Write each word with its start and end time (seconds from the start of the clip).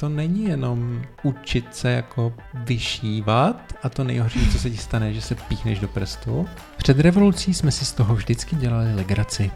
To 0.00 0.08
není 0.08 0.44
jenom 0.44 1.02
učit 1.22 1.74
se 1.74 1.90
jako 1.90 2.34
vyšívat 2.54 3.72
a 3.82 3.88
to 3.88 4.04
nejhorší, 4.04 4.52
co 4.52 4.58
se 4.58 4.70
ti 4.70 4.76
stane, 4.76 5.14
že 5.14 5.22
se 5.22 5.34
píchneš 5.34 5.78
do 5.78 5.88
prstu. 5.88 6.48
Před 6.76 7.00
revolucí 7.00 7.54
jsme 7.54 7.70
si 7.70 7.84
z 7.84 7.92
toho 7.92 8.14
vždycky 8.14 8.56
dělali 8.56 8.94
legraci. 8.94 9.50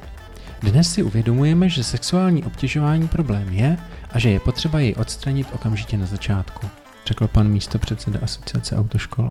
Dnes 0.60 0.92
si 0.92 1.02
uvědomujeme, 1.02 1.68
že 1.68 1.84
sexuální 1.84 2.44
obtěžování 2.44 3.08
problém 3.08 3.48
je 3.48 3.78
a 4.10 4.18
že 4.18 4.30
je 4.30 4.40
potřeba 4.40 4.80
jej 4.80 4.94
odstranit 4.98 5.46
okamžitě 5.52 5.96
na 5.96 6.06
začátku, 6.06 6.66
řekl 7.06 7.28
pan 7.28 7.48
místo 7.48 7.78
předseda 7.78 8.20
asociace 8.22 8.76
autoškol. 8.76 9.26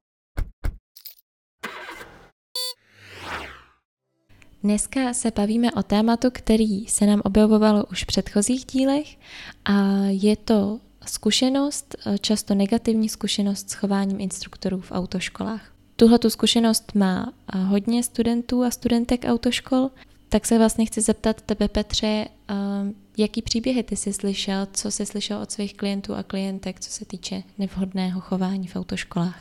Dneska 4.64 5.14
se 5.14 5.32
bavíme 5.32 5.72
o 5.72 5.84
tématu, 5.84 6.28
který 6.34 6.88
se 6.88 7.06
nám 7.06 7.22
objevovalo 7.24 7.86
už 7.86 8.04
v 8.04 8.08
předchozích 8.08 8.66
dílech 8.66 9.18
a 9.66 9.74
je 10.10 10.36
to 10.36 10.80
zkušenost, 11.12 11.96
často 12.22 12.56
negativní 12.56 13.10
zkušenost 13.10 13.70
s 13.70 13.74
chováním 13.74 14.20
instruktorů 14.20 14.82
v 14.82 14.92
autoškolách. 14.92 15.62
Tuhle 15.96 16.20
tu 16.20 16.30
zkušenost 16.30 16.96
má 16.96 17.34
hodně 17.68 18.04
studentů 18.04 18.64
a 18.64 18.72
studentek 18.72 19.26
autoškol, 19.28 19.90
tak 20.30 20.46
se 20.46 20.58
vlastně 20.58 20.86
chci 20.86 21.02
zeptat 21.02 21.42
tebe, 21.42 21.68
Petře, 21.68 22.28
jaký 23.18 23.42
příběhy 23.42 23.84
ty 23.84 23.96
jsi 23.96 24.14
slyšel, 24.14 24.68
co 24.74 24.92
jsi 24.92 25.06
slyšel 25.06 25.38
od 25.38 25.52
svých 25.52 25.74
klientů 25.74 26.16
a 26.16 26.24
klientek, 26.24 26.80
co 26.80 26.92
se 26.92 27.06
týče 27.06 27.44
nevhodného 27.58 28.22
chování 28.22 28.68
v 28.68 28.76
autoškolách? 28.76 29.40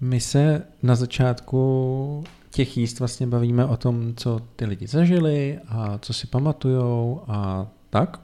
My 0.00 0.20
se 0.20 0.66
na 0.82 0.94
začátku 0.94 2.24
těch 2.50 2.76
jíst 2.76 2.98
vlastně 2.98 3.26
bavíme 3.26 3.66
o 3.66 3.76
tom, 3.76 4.14
co 4.16 4.40
ty 4.56 4.64
lidi 4.64 4.86
zažili 4.86 5.58
a 5.68 5.98
co 5.98 6.12
si 6.12 6.26
pamatujou 6.26 7.24
a 7.28 7.68
tak. 7.90 8.20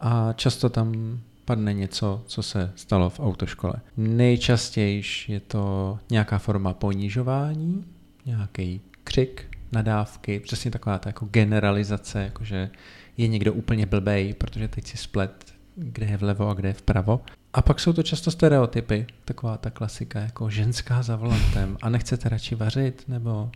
A 0.00 0.32
často 0.32 0.68
tam 0.68 1.18
padne 1.44 1.74
něco, 1.74 2.22
co 2.26 2.42
se 2.42 2.72
stalo 2.76 3.10
v 3.10 3.20
autoškole. 3.20 3.74
Nejčastěji 3.96 5.02
je 5.28 5.40
to 5.40 5.98
nějaká 6.10 6.38
forma 6.38 6.72
ponižování, 6.74 7.84
nějaký 8.26 8.80
křik, 9.04 9.46
nadávky, 9.72 10.40
přesně 10.40 10.70
taková 10.70 10.98
ta 10.98 11.08
jako 11.08 11.26
generalizace, 11.26 12.22
jakože 12.22 12.70
je 13.16 13.28
někdo 13.28 13.52
úplně 13.52 13.86
blbej, 13.86 14.34
protože 14.34 14.68
teď 14.68 14.86
si 14.86 14.96
splet, 14.96 15.54
kde 15.76 16.06
je 16.06 16.16
vlevo 16.16 16.48
a 16.48 16.54
kde 16.54 16.68
je 16.68 16.72
vpravo. 16.72 17.20
A 17.52 17.62
pak 17.62 17.80
jsou 17.80 17.92
to 17.92 18.02
často 18.02 18.30
stereotypy, 18.30 19.06
taková 19.24 19.56
ta 19.56 19.70
klasika, 19.70 20.20
jako 20.20 20.50
ženská 20.50 21.02
za 21.02 21.16
volantem 21.16 21.76
a 21.82 21.88
nechcete 21.88 22.28
radši 22.28 22.54
vařit, 22.54 23.04
nebo 23.08 23.50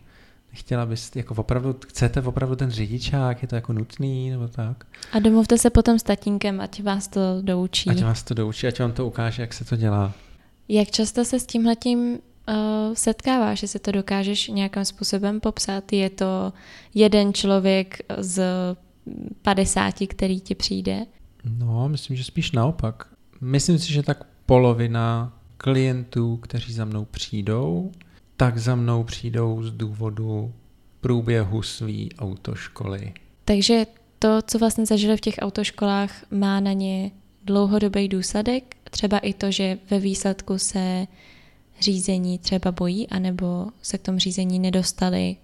chtěla 0.58 0.86
byste, 0.86 1.18
jako 1.18 1.34
opravdu, 1.34 1.76
chcete 1.86 2.20
opravdu 2.22 2.56
ten 2.56 2.70
řidičák, 2.70 3.42
je 3.42 3.48
to 3.48 3.54
jako 3.54 3.72
nutný, 3.72 4.30
nebo 4.30 4.48
tak. 4.48 4.86
A 5.12 5.18
domluvte 5.18 5.58
se 5.58 5.70
potom 5.70 5.98
s 5.98 6.02
tatínkem, 6.02 6.60
ať 6.60 6.82
vás 6.82 7.08
to 7.08 7.20
doučí. 7.40 7.90
Ať 7.90 8.02
vás 8.02 8.22
to 8.22 8.34
doučí, 8.34 8.66
ať 8.66 8.80
vám 8.80 8.92
to 8.92 9.06
ukáže, 9.06 9.42
jak 9.42 9.54
se 9.54 9.64
to 9.64 9.76
dělá. 9.76 10.12
Jak 10.68 10.90
často 10.90 11.24
se 11.24 11.40
s 11.40 11.46
tímhletím 11.46 11.98
uh, 12.08 12.54
setkáváš, 12.94 13.58
že 13.58 13.68
se 13.68 13.78
to 13.78 13.92
dokážeš 13.92 14.48
nějakým 14.48 14.84
způsobem 14.84 15.40
popsat? 15.40 15.92
Je 15.92 16.10
to 16.10 16.52
jeden 16.94 17.34
člověk 17.34 17.98
z 18.18 18.42
50, 19.42 19.94
který 20.08 20.40
ti 20.40 20.54
přijde? 20.54 21.06
No, 21.44 21.88
myslím, 21.88 22.16
že 22.16 22.24
spíš 22.24 22.52
naopak. 22.52 23.08
Myslím 23.40 23.78
si, 23.78 23.92
že 23.92 24.02
tak 24.02 24.24
polovina 24.46 25.32
klientů, 25.56 26.36
kteří 26.36 26.72
za 26.72 26.84
mnou 26.84 27.04
přijdou, 27.04 27.92
tak 28.36 28.58
za 28.58 28.74
mnou 28.74 29.04
přijdou 29.04 29.62
z 29.62 29.70
důvodu 29.70 30.52
průběhu 31.00 31.62
své 31.62 32.08
autoškoly. 32.18 33.12
Takže 33.44 33.86
to, 34.18 34.42
co 34.42 34.58
vlastně 34.58 34.86
zažili 34.86 35.16
v 35.16 35.20
těch 35.20 35.34
autoškolách, 35.38 36.24
má 36.30 36.60
na 36.60 36.72
ně 36.72 37.10
dlouhodobý 37.44 38.08
důsledek, 38.08 38.76
třeba 38.90 39.18
i 39.18 39.32
to, 39.32 39.50
že 39.50 39.78
ve 39.90 39.98
výsledku 39.98 40.58
se 40.58 41.06
řízení 41.80 42.38
třeba 42.38 42.72
bojí, 42.72 43.08
anebo 43.08 43.66
se 43.82 43.98
k 43.98 44.02
tomu 44.02 44.18
řízení 44.18 44.58
nedostali 44.58 45.36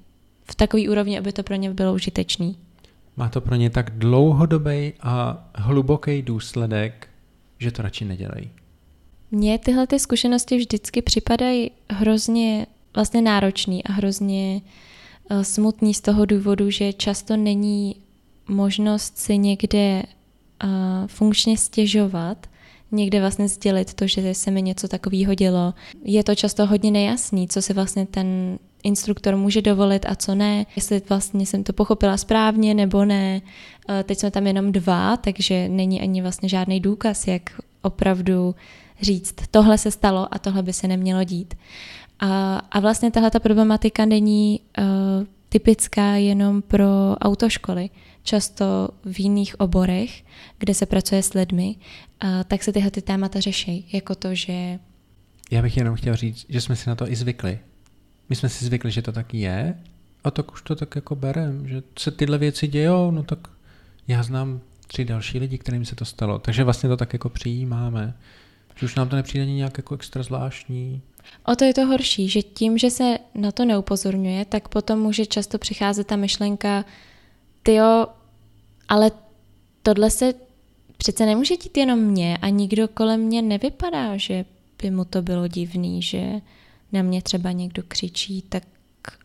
v 0.44 0.54
takový 0.54 0.88
úrovni, 0.88 1.18
aby 1.18 1.32
to 1.32 1.42
pro 1.42 1.54
ně 1.54 1.70
bylo 1.70 1.94
užitečný. 1.94 2.56
Má 3.16 3.28
to 3.28 3.40
pro 3.40 3.54
ně 3.54 3.70
tak 3.70 3.98
dlouhodobý 3.98 4.92
a 5.00 5.48
hluboký 5.54 6.22
důsledek, 6.22 7.08
že 7.58 7.70
to 7.70 7.82
radši 7.82 8.04
nedělají. 8.04 8.50
Mně 9.30 9.58
tyhle 9.58 9.86
ty 9.86 9.98
zkušenosti 9.98 10.56
vždycky 10.56 11.02
připadají 11.02 11.70
hrozně 11.90 12.66
vlastně 12.94 13.22
náročný 13.22 13.84
a 13.84 13.92
hrozně 13.92 14.60
eh, 15.30 15.44
smutný 15.44 15.94
z 15.94 16.00
toho 16.00 16.26
důvodu, 16.26 16.70
že 16.70 16.92
často 16.92 17.36
není 17.36 17.96
možnost 18.48 19.18
si 19.18 19.38
někde 19.38 20.02
uh, 20.64 20.70
funkčně 21.06 21.56
stěžovat, 21.56 22.46
někde 22.92 23.20
vlastně 23.20 23.48
sdělit 23.48 23.94
to, 23.94 24.06
že 24.06 24.34
se 24.34 24.50
mi 24.50 24.62
něco 24.62 24.88
takového 24.88 25.34
dělo. 25.34 25.74
Je 26.04 26.24
to 26.24 26.34
často 26.34 26.66
hodně 26.66 26.90
nejasný, 26.90 27.48
co 27.48 27.62
si 27.62 27.72
vlastně 27.72 28.06
ten 28.06 28.58
instruktor 28.82 29.36
může 29.36 29.62
dovolit 29.62 30.06
a 30.08 30.14
co 30.14 30.34
ne, 30.34 30.66
jestli 30.76 31.02
vlastně 31.08 31.46
jsem 31.46 31.64
to 31.64 31.72
pochopila 31.72 32.16
správně 32.16 32.74
nebo 32.74 33.04
ne. 33.04 33.40
Eh, 33.88 34.02
teď 34.02 34.18
jsme 34.18 34.30
tam 34.30 34.46
jenom 34.46 34.72
dva, 34.72 35.16
takže 35.16 35.68
není 35.68 36.00
ani 36.00 36.22
vlastně 36.22 36.48
žádný 36.48 36.80
důkaz, 36.80 37.26
jak 37.26 37.50
opravdu 37.82 38.54
říct, 39.00 39.34
tohle 39.50 39.78
se 39.78 39.90
stalo 39.90 40.34
a 40.34 40.38
tohle 40.38 40.62
by 40.62 40.72
se 40.72 40.88
nemělo 40.88 41.24
dít. 41.24 41.54
A, 42.24 42.56
a 42.70 42.80
vlastně 42.80 43.10
tahle 43.10 43.30
ta 43.30 43.40
problematika 43.40 44.04
není 44.04 44.60
uh, 44.78 44.84
typická 45.48 46.14
jenom 46.14 46.62
pro 46.62 47.16
autoškoly. 47.20 47.90
Často 48.22 48.88
v 49.04 49.20
jiných 49.20 49.60
oborech, 49.60 50.24
kde 50.58 50.74
se 50.74 50.86
pracuje 50.86 51.22
s 51.22 51.34
lidmi, 51.34 51.76
uh, 52.24 52.30
tak 52.48 52.62
se 52.62 52.72
tyhle 52.72 52.90
ty 52.90 53.02
témata 53.02 53.40
řeší, 53.40 53.88
jako 53.92 54.14
to, 54.14 54.34
že... 54.34 54.78
Já 55.50 55.62
bych 55.62 55.76
jenom 55.76 55.94
chtěl 55.96 56.16
říct, 56.16 56.46
že 56.48 56.60
jsme 56.60 56.76
si 56.76 56.88
na 56.88 56.94
to 56.94 57.10
i 57.10 57.16
zvykli. 57.16 57.58
My 58.28 58.36
jsme 58.36 58.48
si 58.48 58.64
zvykli, 58.64 58.90
že 58.90 59.02
to 59.02 59.12
tak 59.12 59.34
je 59.34 59.74
a 60.24 60.30
tak 60.30 60.52
už 60.52 60.62
to 60.62 60.76
tak 60.76 60.94
jako 60.94 61.16
berem, 61.16 61.68
že 61.68 61.82
se 61.98 62.10
tyhle 62.10 62.38
věci 62.38 62.66
dějou, 62.66 63.10
no 63.10 63.22
tak 63.22 63.38
já 64.08 64.22
znám 64.22 64.60
tři 64.86 65.04
další 65.04 65.38
lidi, 65.38 65.58
kterým 65.58 65.84
se 65.84 65.94
to 65.94 66.04
stalo, 66.04 66.38
takže 66.38 66.64
vlastně 66.64 66.88
to 66.88 66.96
tak 66.96 67.12
jako 67.12 67.28
přijímáme. 67.28 68.14
Že 68.74 68.86
už 68.86 68.94
nám 68.94 69.08
to 69.08 69.16
nepřijde 69.16 69.46
nějak 69.46 69.78
jako 69.78 69.94
extra 69.94 70.22
zvláštní. 70.22 71.02
O 71.46 71.56
to 71.56 71.64
je 71.64 71.74
to 71.74 71.86
horší, 71.86 72.28
že 72.28 72.42
tím, 72.42 72.78
že 72.78 72.90
se 72.90 73.18
na 73.34 73.52
to 73.52 73.64
neupozorňuje, 73.64 74.44
tak 74.44 74.68
potom 74.68 75.00
může 75.00 75.26
často 75.26 75.58
přicházet 75.58 76.06
ta 76.06 76.16
myšlenka, 76.16 76.84
tyjo, 77.62 78.06
ale 78.88 79.10
tohle 79.82 80.10
se 80.10 80.34
přece 80.96 81.26
nemůže 81.26 81.56
dít 81.56 81.76
jenom 81.76 81.98
mě 81.98 82.36
a 82.42 82.48
nikdo 82.48 82.88
kolem 82.88 83.20
mě 83.20 83.42
nevypadá, 83.42 84.16
že 84.16 84.44
by 84.82 84.90
mu 84.90 85.04
to 85.04 85.22
bylo 85.22 85.48
divný, 85.48 86.02
že 86.02 86.40
na 86.92 87.02
mě 87.02 87.22
třeba 87.22 87.52
někdo 87.52 87.82
křičí, 87.88 88.42
tak 88.48 88.62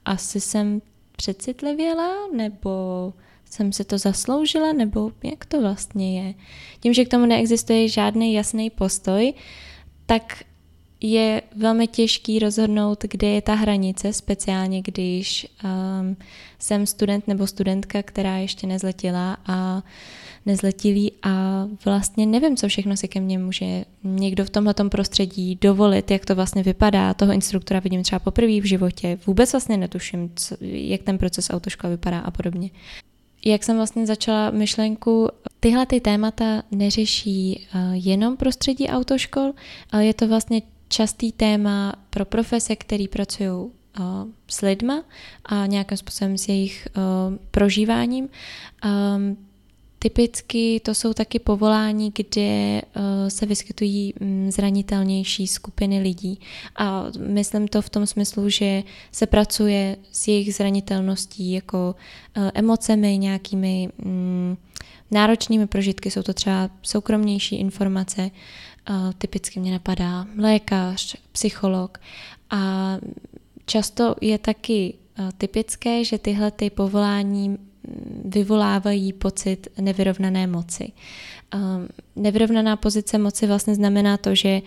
asi 0.06 0.42
jsem 0.42 0.82
přecitlivěla, 1.16 2.14
nebo 2.36 3.14
jsem 3.46 3.74
se 3.74 3.84
to 3.84 3.98
zasloužila, 3.98 4.74
nebo 4.74 5.12
jak 5.24 5.46
to 5.46 5.62
vlastně 5.62 6.22
je. 6.22 6.34
Tím, 6.80 6.94
že 6.94 7.06
k 7.06 7.12
tomu 7.12 7.26
neexistuje 7.26 7.90
žádný 7.90 8.34
jasný 8.34 8.70
postoj, 8.70 9.34
tak 10.06 10.44
je 11.02 11.42
velmi 11.56 11.88
těžký 11.88 12.40
rozhodnout, 12.40 13.04
kde 13.10 13.28
je 13.28 13.42
ta 13.42 13.54
hranice, 13.54 14.14
speciálně 14.14 14.82
když 14.82 15.48
um, 15.64 16.18
jsem 16.60 16.86
student 16.86 17.28
nebo 17.28 17.48
studentka, 17.48 18.04
která 18.04 18.38
ještě 18.38 18.68
nezletila 18.68 19.38
a 19.46 19.84
nezletilý 20.46 21.12
a 21.24 21.66
vlastně 21.86 22.26
nevím, 22.26 22.58
co 22.58 22.68
všechno 22.68 22.98
si 22.98 23.08
ke 23.08 23.20
mně 23.20 23.40
může 23.40 23.86
někdo 24.04 24.46
v 24.46 24.50
tomhle 24.50 24.74
prostředí 24.90 25.58
dovolit, 25.62 26.12
jak 26.12 26.26
to 26.26 26.36
vlastně 26.36 26.64
vypadá. 26.64 27.14
Toho 27.14 27.34
instruktora 27.34 27.80
vidím 27.80 28.04
třeba 28.04 28.20
poprvé 28.20 28.62
v 28.62 28.68
životě, 28.68 29.20
vůbec 29.28 29.52
vlastně 29.52 29.78
netuším, 29.78 30.32
co, 30.36 30.56
jak 30.62 31.02
ten 31.02 31.18
proces 31.18 31.50
autoškoly 31.50 31.94
vypadá 31.94 32.20
a 32.20 32.32
podobně. 32.32 32.70
Jak 33.46 33.64
jsem 33.64 33.76
vlastně 33.76 34.06
začala 34.06 34.52
myšlenku, 34.52 35.30
tyhle 35.60 35.86
ty 35.86 36.00
témata 36.00 36.64
neřeší 36.72 37.68
uh, 37.76 37.82
jenom 37.94 38.38
prostředí 38.38 38.88
autoškol, 38.88 39.54
ale 39.92 40.06
je 40.06 40.14
to 40.14 40.28
vlastně 40.28 40.62
častý 40.88 41.32
téma 41.32 41.94
pro 42.10 42.26
profese, 42.26 42.76
který 42.76 43.08
pracují 43.08 43.50
uh, 43.50 43.70
s 44.48 44.62
lidma 44.62 45.04
a 45.46 45.66
nějakým 45.66 45.98
způsobem 45.98 46.38
s 46.38 46.48
jejich 46.48 46.88
uh, 46.98 47.36
prožíváním. 47.52 48.30
Um, 48.86 49.47
Typicky 50.08 50.80
to 50.80 50.94
jsou 50.94 51.14
taky 51.14 51.40
povolání, 51.40 52.12
kde 52.16 52.82
uh, 52.82 53.02
se 53.28 53.46
vyskytují 53.46 54.14
um, 54.14 54.52
zranitelnější 54.52 55.48
skupiny 55.48 56.00
lidí. 56.00 56.40
A 56.76 57.06
myslím 57.28 57.68
to 57.68 57.82
v 57.82 57.90
tom 57.90 58.06
smyslu, 58.06 58.50
že 58.50 58.84
se 59.12 59.26
pracuje 59.26 59.98
s 60.12 60.28
jejich 60.28 60.56
zranitelností 60.56 61.52
jako 61.52 61.96
uh, 62.38 62.50
emocemi, 62.54 63.18
nějakými 63.18 63.90
um, 64.06 64.58
náročnými 65.12 65.68
prožitky. 65.68 66.12
Jsou 66.12 66.24
to 66.24 66.34
třeba 66.34 66.70
soukromnější 66.82 67.56
informace, 67.56 68.32
typicky 69.18 69.60
mě 69.60 69.72
napadá 69.72 70.28
lékař, 70.38 71.16
psycholog 71.32 71.98
a 72.50 72.94
často 73.66 74.16
je 74.22 74.38
taky 74.38 74.94
typické, 75.38 76.04
že 76.04 76.18
tyhle 76.18 76.52
ty 76.52 76.70
povolání 76.70 77.58
vyvolávají 78.26 79.14
pocit 79.14 79.68
nevyrovnané 79.82 80.48
moci. 80.48 80.92
Nevyrovnaná 82.16 82.76
pozice 82.76 83.18
moci 83.18 83.48
vlastně 83.48 83.76
znamená 83.76 84.18
to, 84.18 84.36
že 84.36 84.62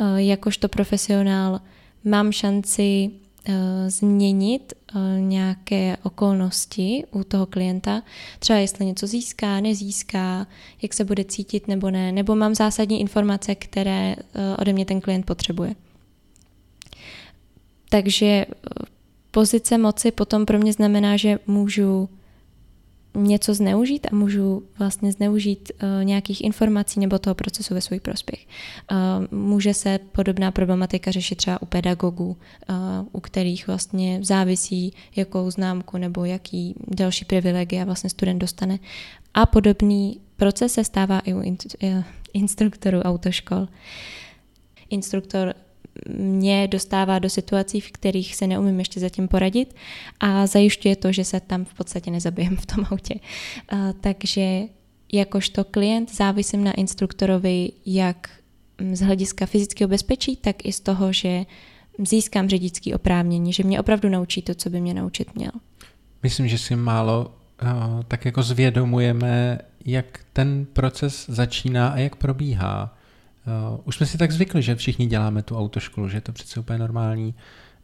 uh, 0.00 0.16
jakožto 0.16 0.68
profesionál 0.68 1.60
mám 2.04 2.32
šanci 2.32 3.10
uh, 3.48 3.54
změnit 3.88 4.72
uh, 4.94 5.00
nějaké 5.20 5.96
okolnosti 6.02 7.04
u 7.10 7.24
toho 7.24 7.46
klienta, 7.46 8.02
třeba 8.38 8.58
jestli 8.58 8.86
něco 8.86 9.06
získá, 9.06 9.60
nezíská, 9.60 10.46
jak 10.82 10.94
se 10.94 11.04
bude 11.04 11.24
cítit 11.24 11.68
nebo 11.68 11.90
ne, 11.90 12.12
nebo 12.12 12.36
mám 12.36 12.54
zásadní 12.54 13.00
informace, 13.00 13.54
které 13.54 14.16
ode 14.58 14.72
mě 14.72 14.84
ten 14.84 15.00
klient 15.00 15.26
potřebuje. 15.26 15.74
Takže 17.88 18.46
pozice 19.30 19.78
moci 19.78 20.10
potom 20.10 20.46
pro 20.46 20.58
mě 20.58 20.72
znamená, 20.72 21.16
že 21.16 21.38
můžu 21.46 22.08
něco 23.16 23.54
zneužít 23.54 24.06
a 24.12 24.14
můžu 24.14 24.62
vlastně 24.78 25.12
zneužít 25.12 25.72
uh, 25.82 26.04
nějakých 26.04 26.44
informací 26.44 27.00
nebo 27.00 27.18
toho 27.18 27.34
procesu 27.34 27.74
ve 27.74 27.80
svůj 27.80 28.00
prospěch. 28.00 28.46
Uh, 28.90 29.38
může 29.38 29.74
se 29.74 29.98
podobná 30.12 30.50
problematika 30.50 31.10
řešit 31.10 31.34
třeba 31.34 31.62
u 31.62 31.66
pedagogů, 31.66 32.36
uh, 32.68 32.76
u 33.12 33.20
kterých 33.20 33.66
vlastně 33.66 34.18
závisí, 34.22 34.92
jakou 35.16 35.50
známku 35.50 35.98
nebo 35.98 36.24
jaký 36.24 36.74
další 36.88 37.24
privilegia 37.24 37.84
vlastně 37.84 38.10
student 38.10 38.40
dostane. 38.40 38.78
A 39.34 39.46
podobný 39.46 40.20
proces 40.36 40.72
se 40.72 40.84
stává 40.84 41.18
i 41.18 41.34
u 41.34 41.42
instruktorů 42.32 43.00
autoškol. 43.00 43.68
Instruktor 44.90 45.54
mě 46.08 46.68
dostává 46.68 47.18
do 47.18 47.30
situací, 47.30 47.80
v 47.80 47.92
kterých 47.92 48.36
se 48.36 48.46
neumím 48.46 48.78
ještě 48.78 49.00
zatím 49.00 49.28
poradit 49.28 49.74
a 50.20 50.46
zajišťuje 50.46 50.96
to, 50.96 51.12
že 51.12 51.24
se 51.24 51.40
tam 51.40 51.64
v 51.64 51.74
podstatě 51.74 52.10
nezabijem 52.10 52.56
v 52.56 52.66
tom 52.66 52.86
autě. 52.90 53.14
Takže 54.00 54.62
jakožto 55.12 55.64
klient 55.64 56.16
závisím 56.16 56.64
na 56.64 56.72
instruktorovi 56.72 57.72
jak 57.86 58.30
z 58.92 59.00
hlediska 59.00 59.46
fyzického 59.46 59.88
bezpečí, 59.88 60.36
tak 60.36 60.66
i 60.66 60.72
z 60.72 60.80
toho, 60.80 61.12
že 61.12 61.44
získám 62.08 62.48
řidičský 62.48 62.94
oprávnění, 62.94 63.52
že 63.52 63.62
mě 63.62 63.80
opravdu 63.80 64.08
naučí 64.08 64.42
to, 64.42 64.54
co 64.54 64.70
by 64.70 64.80
mě 64.80 64.94
naučit 64.94 65.34
měl. 65.34 65.50
Myslím, 66.22 66.48
že 66.48 66.58
si 66.58 66.76
málo 66.76 67.34
uh, 67.62 68.02
tak 68.08 68.24
jako 68.24 68.42
zvědomujeme, 68.42 69.58
jak 69.84 70.20
ten 70.32 70.66
proces 70.72 71.26
začíná 71.28 71.88
a 71.88 71.98
jak 71.98 72.16
probíhá. 72.16 72.95
Uh, 73.46 73.80
už 73.84 73.96
jsme 73.96 74.06
si 74.06 74.18
tak 74.18 74.32
zvykli, 74.32 74.62
že 74.62 74.74
všichni 74.74 75.06
děláme 75.06 75.42
tu 75.42 75.58
autoškolu, 75.58 76.08
že 76.08 76.16
je 76.16 76.20
to 76.20 76.32
přece 76.32 76.60
úplně 76.60 76.78
normální. 76.78 77.34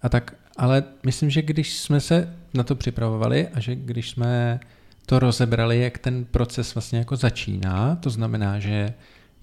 A 0.02 0.08
tak, 0.08 0.34
ale 0.56 0.84
myslím, 1.06 1.30
že 1.30 1.42
když 1.42 1.78
jsme 1.78 2.00
se 2.00 2.36
na 2.54 2.62
to 2.62 2.74
připravovali 2.74 3.48
a 3.48 3.60
že 3.60 3.74
když 3.74 4.10
jsme 4.10 4.60
to 5.06 5.18
rozebrali, 5.18 5.80
jak 5.80 5.98
ten 5.98 6.24
proces 6.24 6.74
vlastně 6.74 6.98
jako 6.98 7.16
začíná, 7.16 7.96
to 7.96 8.10
znamená, 8.10 8.58
že 8.58 8.94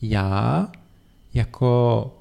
já 0.02 0.68
jako 1.34 2.18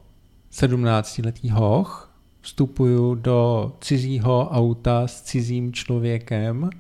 17-letý 0.53 1.51
hoch 1.51 2.09
vstupuju 2.41 3.15
do 3.15 3.73
cizího 3.81 4.49
auta 4.51 5.07
s 5.07 5.23
cizím 5.23 5.73
člověkem 5.73 6.71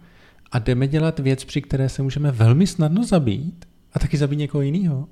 a 0.53 0.59
jdeme 0.59 0.89
dělat 0.89 1.19
věc, 1.19 1.45
při 1.45 1.63
které 1.63 1.89
se 1.89 2.03
můžeme 2.03 2.31
velmi 2.31 2.67
snadno 2.67 3.05
zabít 3.05 3.65
a 3.93 3.99
taky 3.99 4.17
zabít 4.17 4.39
někoho 4.39 4.63
jiného. 4.63 5.09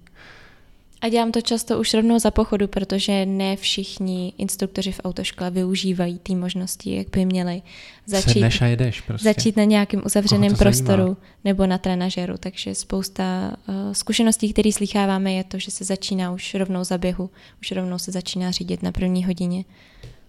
A 1.06 1.08
dělám 1.08 1.32
to 1.32 1.40
často 1.40 1.78
už 1.78 1.94
rovnou 1.94 2.18
za 2.18 2.30
pochodu, 2.30 2.68
protože 2.68 3.26
ne 3.26 3.56
všichni 3.56 4.32
instruktoři 4.38 4.92
v 4.92 5.00
autoškole 5.04 5.50
využívají 5.50 6.18
ty 6.18 6.34
možnosti, 6.34 6.96
jak 6.96 7.10
by 7.10 7.24
měli 7.24 7.62
začít, 8.06 8.44
a 8.60 8.66
jedeš 8.66 9.00
prostě. 9.00 9.24
začít 9.24 9.56
na 9.56 9.64
nějakém 9.64 10.02
uzavřeném 10.06 10.54
prostoru 10.54 11.02
zajímá. 11.02 11.16
nebo 11.44 11.66
na 11.66 11.78
trenažeru. 11.78 12.34
Takže 12.40 12.74
spousta 12.74 13.52
uh, 13.68 13.74
zkušeností, 13.92 14.52
které 14.52 14.72
slycháváme, 14.72 15.32
je 15.32 15.44
to, 15.44 15.58
že 15.58 15.70
se 15.70 15.84
začíná 15.84 16.32
už 16.32 16.54
rovnou 16.54 16.84
za 16.84 16.98
běhu, 16.98 17.30
už 17.60 17.72
rovnou 17.72 17.98
se 17.98 18.12
začíná 18.12 18.50
řídit 18.50 18.82
na 18.82 18.92
první 18.92 19.24
hodině. 19.24 19.64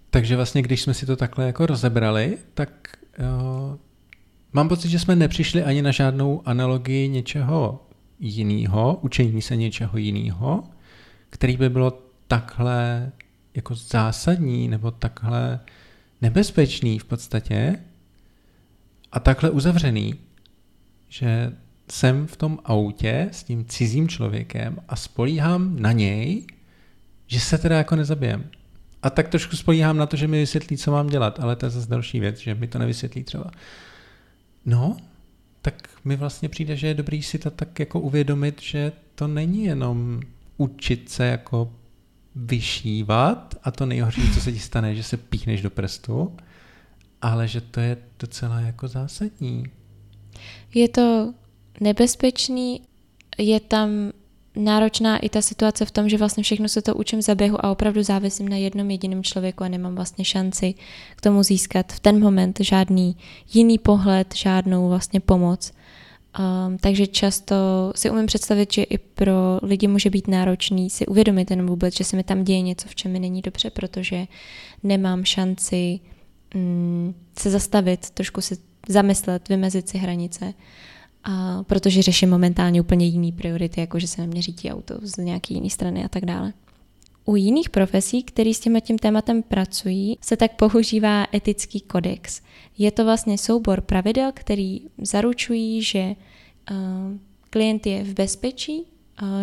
Takže 0.09 0.35
vlastně, 0.35 0.61
když 0.61 0.81
jsme 0.81 0.93
si 0.93 1.05
to 1.05 1.15
takhle 1.15 1.45
jako 1.45 1.65
rozebrali, 1.65 2.37
tak 2.53 2.69
uh, 3.19 3.75
mám 4.53 4.69
pocit, 4.69 4.89
že 4.89 4.99
jsme 4.99 5.15
nepřišli 5.15 5.63
ani 5.63 5.81
na 5.81 5.91
žádnou 5.91 6.41
analogii 6.45 7.09
něčeho 7.09 7.86
jiného, 8.19 8.99
učení 9.01 9.41
se 9.41 9.55
něčeho 9.55 9.97
jiného, 9.97 10.63
který 11.29 11.57
by 11.57 11.69
bylo 11.69 12.03
takhle 12.27 13.11
jako 13.55 13.75
zásadní 13.75 14.67
nebo 14.67 14.91
takhle 14.91 15.59
nebezpečný 16.21 16.99
v 16.99 17.05
podstatě 17.05 17.79
a 19.11 19.19
takhle 19.19 19.49
uzavřený, 19.49 20.15
že 21.09 21.53
jsem 21.91 22.27
v 22.27 22.37
tom 22.37 22.59
autě 22.63 23.29
s 23.31 23.43
tím 23.43 23.65
cizím 23.65 24.07
člověkem 24.07 24.79
a 24.87 24.95
spolíhám 24.95 25.79
na 25.79 25.91
něj, 25.91 26.47
že 27.27 27.39
se 27.39 27.57
teda 27.57 27.77
jako 27.77 27.95
nezabijem. 27.95 28.49
A 29.03 29.09
tak 29.09 29.27
trošku 29.27 29.55
spolíhám 29.55 29.97
na 29.97 30.05
to, 30.05 30.17
že 30.17 30.27
mi 30.27 30.39
vysvětlí, 30.39 30.77
co 30.77 30.91
mám 30.91 31.07
dělat, 31.07 31.39
ale 31.39 31.55
to 31.55 31.65
je 31.65 31.69
zase 31.69 31.89
další 31.89 32.19
věc, 32.19 32.37
že 32.37 32.55
mi 32.55 32.67
to 32.67 32.79
nevysvětlí 32.79 33.23
třeba. 33.23 33.51
No, 34.65 34.97
tak 35.67 35.89
mi 36.05 36.15
vlastně 36.15 36.49
přijde, 36.49 36.75
že 36.75 36.87
je 36.87 36.93
dobrý 36.93 37.23
si 37.23 37.39
to 37.39 37.51
tak 37.51 37.79
jako 37.79 37.99
uvědomit, 37.99 38.61
že 38.61 38.91
to 39.15 39.27
není 39.27 39.65
jenom 39.65 40.21
učit 40.57 41.09
se 41.09 41.25
jako 41.25 41.73
vyšívat 42.35 43.55
a 43.63 43.71
to 43.71 43.85
nejhorší, 43.85 44.33
co 44.33 44.41
se 44.41 44.51
ti 44.51 44.59
stane, 44.59 44.95
že 44.95 45.03
se 45.03 45.17
píchneš 45.17 45.61
do 45.61 45.69
prstu, 45.69 46.35
ale 47.21 47.47
že 47.47 47.61
to 47.61 47.79
je 47.79 47.97
docela 48.19 48.59
jako 48.59 48.87
zásadní. 48.87 49.63
Je 50.73 50.89
to 50.89 51.33
nebezpečný, 51.81 52.81
je 53.37 53.59
tam 53.59 54.11
náročná 54.57 55.17
i 55.17 55.29
ta 55.29 55.41
situace 55.41 55.85
v 55.85 55.91
tom, 55.91 56.09
že 56.09 56.17
vlastně 56.17 56.43
všechno 56.43 56.69
se 56.69 56.81
to 56.81 56.95
učím 56.95 57.21
za 57.21 57.35
běhu 57.35 57.65
a 57.65 57.71
opravdu 57.71 58.03
závisím 58.03 58.49
na 58.49 58.55
jednom 58.55 58.89
jediném 58.91 59.23
člověku 59.23 59.63
a 59.63 59.67
nemám 59.67 59.95
vlastně 59.95 60.25
šanci 60.25 60.73
k 61.15 61.21
tomu 61.21 61.43
získat 61.43 61.93
v 61.93 61.99
ten 61.99 62.19
moment 62.19 62.59
žádný 62.59 63.17
jiný 63.53 63.77
pohled, 63.77 64.35
žádnou 64.35 64.89
vlastně 64.89 65.19
pomoc. 65.19 65.71
Um, 66.39 66.77
takže 66.77 67.07
často 67.07 67.55
si 67.95 68.09
umím 68.09 68.25
představit, 68.25 68.73
že 68.73 68.83
i 68.83 68.97
pro 68.97 69.59
lidi 69.61 69.87
může 69.87 70.09
být 70.09 70.27
náročný 70.27 70.89
si 70.89 71.05
uvědomit 71.05 71.51
jenom 71.51 71.67
vůbec, 71.67 71.95
že 71.95 72.03
se 72.03 72.15
mi 72.15 72.23
tam 72.23 72.43
děje 72.43 72.61
něco, 72.61 72.87
v 72.87 72.95
čem 72.95 73.11
mi 73.11 73.19
není 73.19 73.41
dobře, 73.41 73.69
protože 73.69 74.25
nemám 74.83 75.25
šanci 75.25 75.99
um, 76.55 77.15
se 77.39 77.49
zastavit, 77.49 78.09
trošku 78.09 78.41
si 78.41 78.57
zamyslet, 78.87 79.49
vymezit 79.49 79.89
si 79.89 79.97
hranice 79.97 80.53
a 81.27 81.63
protože 81.63 82.01
řeším 82.01 82.29
momentálně 82.29 82.81
úplně 82.81 83.05
jiný 83.05 83.31
priority, 83.31 83.81
jako 83.81 83.99
že 83.99 84.07
se 84.07 84.21
na 84.21 84.27
mě 84.27 84.41
řídí 84.41 84.71
auto 84.71 84.95
z 85.01 85.17
nějaké 85.17 85.53
jiné 85.53 85.69
strany 85.69 86.05
a 86.05 86.07
tak 86.07 86.25
dále. 86.25 86.53
U 87.25 87.35
jiných 87.35 87.69
profesí, 87.69 88.23
který 88.23 88.53
s 88.53 88.59
tím 88.59 88.81
tím 88.81 88.97
tématem 88.97 89.43
pracují, 89.43 90.17
se 90.21 90.37
tak 90.37 90.55
používá 90.55 91.27
etický 91.33 91.81
kodex. 91.81 92.41
Je 92.77 92.91
to 92.91 93.05
vlastně 93.05 93.37
soubor 93.37 93.81
pravidel, 93.81 94.31
který 94.33 94.81
zaručují, 94.97 95.83
že 95.83 96.15
uh, 96.71 96.77
klient 97.49 97.85
je 97.85 98.03
v 98.03 98.13
bezpečí 98.13 98.85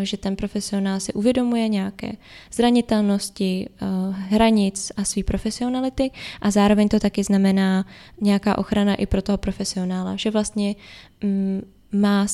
že 0.02 0.16
ten 0.16 0.36
profesionál 0.36 1.00
si 1.00 1.12
uvědomuje 1.12 1.68
nějaké 1.68 2.12
zranitelnosti, 2.52 3.68
hranic 4.10 4.92
a 4.96 5.04
své 5.04 5.22
profesionality 5.22 6.10
a 6.40 6.50
zároveň 6.50 6.88
to 6.88 7.00
taky 7.00 7.24
znamená 7.24 7.86
nějaká 8.20 8.58
ochrana 8.58 8.94
i 8.94 9.06
pro 9.06 9.22
toho 9.22 9.38
profesionála, 9.38 10.16
že 10.16 10.30
vlastně 10.30 10.76
mm, 11.22 11.62
má 11.94 12.26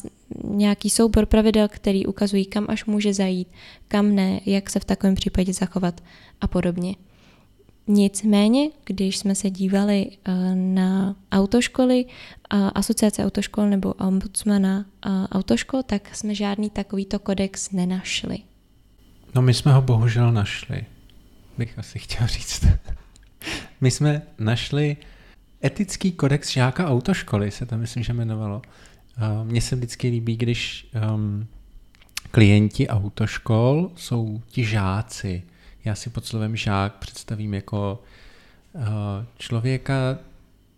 nějaký 0.45 0.91
soubor 0.91 1.27
pravidel, 1.27 1.69
který 1.69 2.07
ukazují, 2.07 2.47
kam 2.47 2.67
až 2.69 2.85
může 2.85 3.15
zajít, 3.15 3.49
kam 3.89 4.15
ne, 4.15 4.41
jak 4.47 4.71
se 4.71 4.81
v 4.81 4.85
takovém 4.85 5.15
případě 5.15 5.53
zachovat 5.53 6.01
a 6.41 6.47
podobně. 6.47 6.95
Nicméně, 7.87 8.71
když 8.85 9.19
jsme 9.19 9.35
se 9.35 9.51
dívali 9.51 10.07
eh, 10.11 10.55
na 10.55 11.17
autoškoly, 11.33 12.05
asociace 12.51 13.25
autoškol 13.25 13.69
nebo 13.69 13.93
ombudsmana 13.93 14.85
autoškol, 15.33 15.83
tak 15.83 16.17
jsme 16.17 16.35
žádný 16.35 16.71
takovýto 16.71 17.19
kodex 17.19 17.71
nenašli. 17.71 18.39
No 19.35 19.43
my 19.43 19.55
jsme 19.55 19.73
ho 19.73 19.83
bohužel 19.83 20.33
našli, 20.33 20.85
bych 21.59 21.79
asi 21.79 21.99
chtěl 21.99 22.27
říct. 22.27 22.67
My 23.81 23.91
jsme 23.91 24.23
našli 24.39 24.97
etický 25.65 26.13
kodex 26.13 26.51
žáka 26.51 26.89
autoškoly, 26.89 27.51
se 27.51 27.67
to 27.67 27.77
myslím, 27.77 28.03
že 28.03 28.13
jmenovalo. 28.13 28.63
Mně 29.45 29.61
se 29.61 29.77
vždycky 29.77 30.09
líbí, 30.09 30.37
když 30.37 30.91
um, 31.15 31.47
klienti 32.31 32.89
autoškol 32.89 33.91
jsou 33.97 34.43
ti 34.47 34.65
žáci, 34.65 35.43
já 35.85 35.95
si 35.95 36.11
pod 36.11 36.27
slovem 36.27 36.57
žák 36.57 36.95
představím 36.95 37.55
jako 37.55 38.03
uh, 38.73 38.83
člověka 39.39 40.19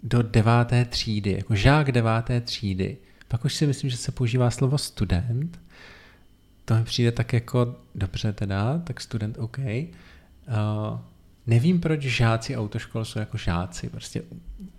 do 0.03 0.23
deváté 0.23 0.85
třídy, 0.85 1.33
jako 1.33 1.55
žák 1.55 1.93
deváté 1.93 2.41
třídy. 2.41 2.97
Pak 3.29 3.45
už 3.45 3.55
si 3.55 3.67
myslím, 3.67 3.91
že 3.91 3.97
se 3.97 4.13
používá 4.13 4.51
slovo 4.51 4.79
student. 4.79 5.61
To 6.65 6.75
mi 6.75 6.85
přijde 6.85 7.13
tak 7.13 7.33
jako 7.33 7.77
dobře 7.95 8.33
teda, 8.33 8.79
tak 8.79 9.01
student 9.01 9.39
OK. 9.39 9.59
Uh, 9.59 10.99
nevím, 11.47 11.81
proč 11.81 12.01
žáci 12.01 12.57
autoškol 12.57 13.05
jsou 13.05 13.19
jako 13.19 13.37
žáci. 13.37 13.89
Prostě 13.89 14.23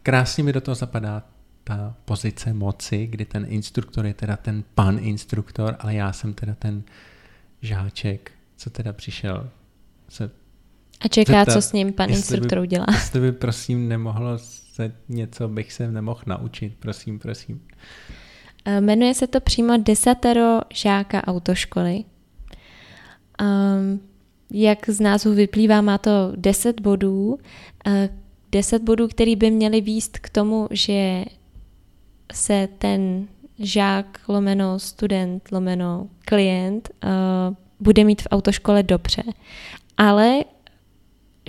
krásně 0.04 0.44
mi 0.44 0.54
do 0.54 0.62
toho 0.62 0.76
zapadá 0.76 1.24
ta 1.64 1.96
pozice 2.06 2.54
moci, 2.54 3.08
kdy 3.08 3.26
ten 3.26 3.46
instruktor 3.50 4.06
je 4.06 4.14
teda 4.14 4.38
ten 4.38 4.64
pan 4.76 5.00
instruktor, 5.02 5.76
ale 5.80 5.96
já 5.96 6.14
jsem 6.14 6.34
teda 6.34 6.56
ten 6.56 6.84
žáček, 7.62 8.32
co 8.58 8.70
teda 8.70 8.94
přišel 8.94 9.50
se 10.10 10.32
a 11.00 11.08
čeká, 11.08 11.40
zeptat, 11.40 11.54
co 11.54 11.62
s 11.62 11.74
ním 11.74 11.94
pan 11.94 12.10
instruktor 12.10 12.60
by, 12.60 12.62
udělá. 12.62 12.86
Jestli 12.92 13.20
by 13.20 13.32
prosím 13.32 13.88
nemohlo 13.88 14.38
se 14.38 14.92
něco, 15.10 15.48
bych 15.48 15.74
se 15.74 15.92
nemohl 15.92 16.22
naučit, 16.26 16.76
prosím, 16.80 17.20
prosím. 17.20 17.62
Jmenuje 18.80 19.14
se 19.14 19.28
to 19.28 19.42
přímo 19.42 19.78
desatero 19.78 20.60
žáka 20.74 21.28
autoškoly. 21.28 22.04
Um, 23.42 24.00
jak 24.52 24.90
z 24.90 25.00
názvu 25.00 25.34
vyplývá, 25.34 25.82
má 25.82 25.98
to 25.98 26.34
10 26.36 26.82
bodů. 26.82 27.40
10 28.52 28.76
eh, 28.76 28.86
bodů, 28.86 29.08
který 29.08 29.36
by 29.36 29.52
měly 29.52 29.82
výst 29.82 30.18
k 30.18 30.30
tomu, 30.30 30.68
že 30.72 31.26
se 32.34 32.68
ten 32.78 33.28
žák, 33.60 34.20
lomeno 34.28 34.80
student, 34.80 35.52
lomeno 35.52 36.08
klient 36.26 36.90
uh, 37.04 37.10
bude 37.80 38.04
mít 38.04 38.22
v 38.22 38.28
autoškole 38.32 38.84
dobře. 38.84 39.24
Ale 39.98 40.44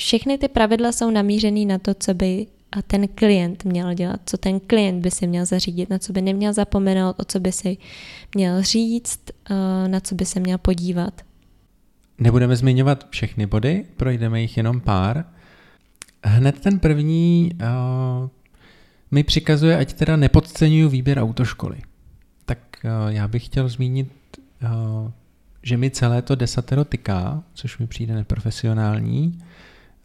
všechny 0.00 0.38
ty 0.38 0.48
pravidla 0.48 0.92
jsou 0.92 1.10
namířený 1.10 1.66
na 1.66 1.78
to, 1.78 1.94
co 1.94 2.14
by 2.14 2.46
a 2.72 2.82
ten 2.82 3.08
klient 3.08 3.64
měl 3.64 3.94
dělat, 3.94 4.20
co 4.26 4.36
ten 4.36 4.60
klient 4.60 5.00
by 5.00 5.10
si 5.10 5.26
měl 5.26 5.46
zařídit, 5.46 5.90
na 5.90 5.98
co 5.98 6.12
by 6.12 6.22
neměl 6.22 6.52
zapomenout, 6.52 7.16
o 7.18 7.24
co 7.24 7.40
by 7.40 7.52
si 7.52 7.76
měl 8.34 8.62
říct, 8.62 9.20
uh, 9.50 9.88
na 9.88 10.00
co 10.00 10.14
by 10.14 10.24
se 10.24 10.40
měl 10.40 10.58
podívat. 10.58 11.22
Nebudeme 12.18 12.56
zmiňovat 12.56 13.10
všechny 13.10 13.46
body, 13.46 13.84
projdeme 13.96 14.40
jich 14.40 14.56
jenom 14.56 14.80
pár. 14.80 15.24
Hned 16.24 16.60
ten 16.60 16.78
první 16.78 17.50
uh, 17.54 18.28
mi 19.14 19.24
přikazuje, 19.24 19.78
ať 19.78 19.92
teda 19.92 20.16
nepodceňuju 20.16 20.88
výběr 20.88 21.18
autoškoly. 21.18 21.82
Tak 22.44 22.58
uh, 22.84 22.90
já 23.08 23.28
bych 23.28 23.44
chtěl 23.44 23.68
zmínit, 23.68 24.12
uh, 24.62 25.10
že 25.62 25.76
mi 25.76 25.90
celé 25.90 26.22
to 26.22 26.34
desatero 26.34 26.84
tyká, 26.84 27.42
což 27.54 27.78
mi 27.78 27.86
přijde 27.86 28.14
neprofesionální. 28.14 29.38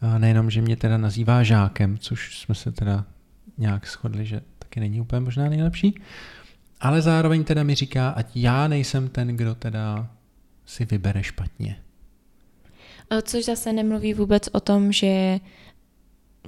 Uh, 0.02 0.18
nejenom, 0.18 0.50
že 0.50 0.62
mě 0.62 0.76
teda 0.76 0.98
nazývá 0.98 1.42
žákem, 1.42 1.98
což 1.98 2.38
jsme 2.38 2.54
se 2.54 2.72
teda 2.72 3.04
nějak 3.58 3.86
shodli, 3.86 4.26
že 4.26 4.40
taky 4.58 4.80
není 4.80 5.00
úplně 5.00 5.20
možná 5.20 5.48
nejlepší, 5.48 6.00
ale 6.80 7.02
zároveň 7.02 7.44
teda 7.44 7.62
mi 7.62 7.74
říká, 7.74 8.10
ať 8.10 8.26
já 8.34 8.68
nejsem 8.68 9.08
ten, 9.08 9.28
kdo 9.36 9.54
teda 9.54 10.10
si 10.66 10.84
vybere 10.84 11.22
špatně. 11.22 11.76
Což 13.22 13.44
zase 13.44 13.72
nemluví 13.72 14.14
vůbec 14.14 14.48
o 14.52 14.60
tom, 14.60 14.92
že 14.92 15.40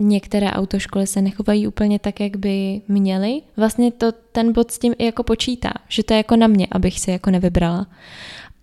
některé 0.00 0.50
autoškoly 0.50 1.06
se 1.06 1.22
nechovají 1.22 1.66
úplně 1.66 1.98
tak, 1.98 2.20
jak 2.20 2.36
by 2.36 2.80
měly. 2.88 3.42
Vlastně 3.56 3.90
to 3.90 4.12
ten 4.32 4.52
bod 4.52 4.70
s 4.70 4.78
tím 4.78 4.94
i 4.98 5.04
jako 5.04 5.22
počítá, 5.22 5.72
že 5.88 6.02
to 6.02 6.14
je 6.14 6.18
jako 6.18 6.36
na 6.36 6.46
mě, 6.46 6.66
abych 6.70 7.00
se 7.00 7.12
jako 7.12 7.30
nevybrala. 7.30 7.86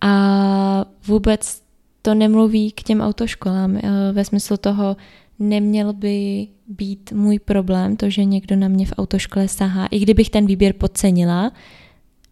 A 0.00 0.84
vůbec 1.06 1.62
to 2.02 2.14
nemluví 2.14 2.72
k 2.72 2.82
těm 2.82 3.00
autoškolám 3.00 3.76
eh, 3.76 3.82
ve 4.12 4.24
smyslu 4.24 4.56
toho, 4.56 4.96
neměl 5.38 5.92
by 5.92 6.46
být 6.68 7.12
můj 7.12 7.38
problém 7.38 7.96
to, 7.96 8.10
že 8.10 8.24
někdo 8.24 8.56
na 8.56 8.68
mě 8.68 8.86
v 8.86 8.92
autoškole 8.98 9.48
sahá. 9.48 9.86
I 9.86 9.98
kdybych 9.98 10.30
ten 10.30 10.46
výběr 10.46 10.72
podcenila, 10.72 11.52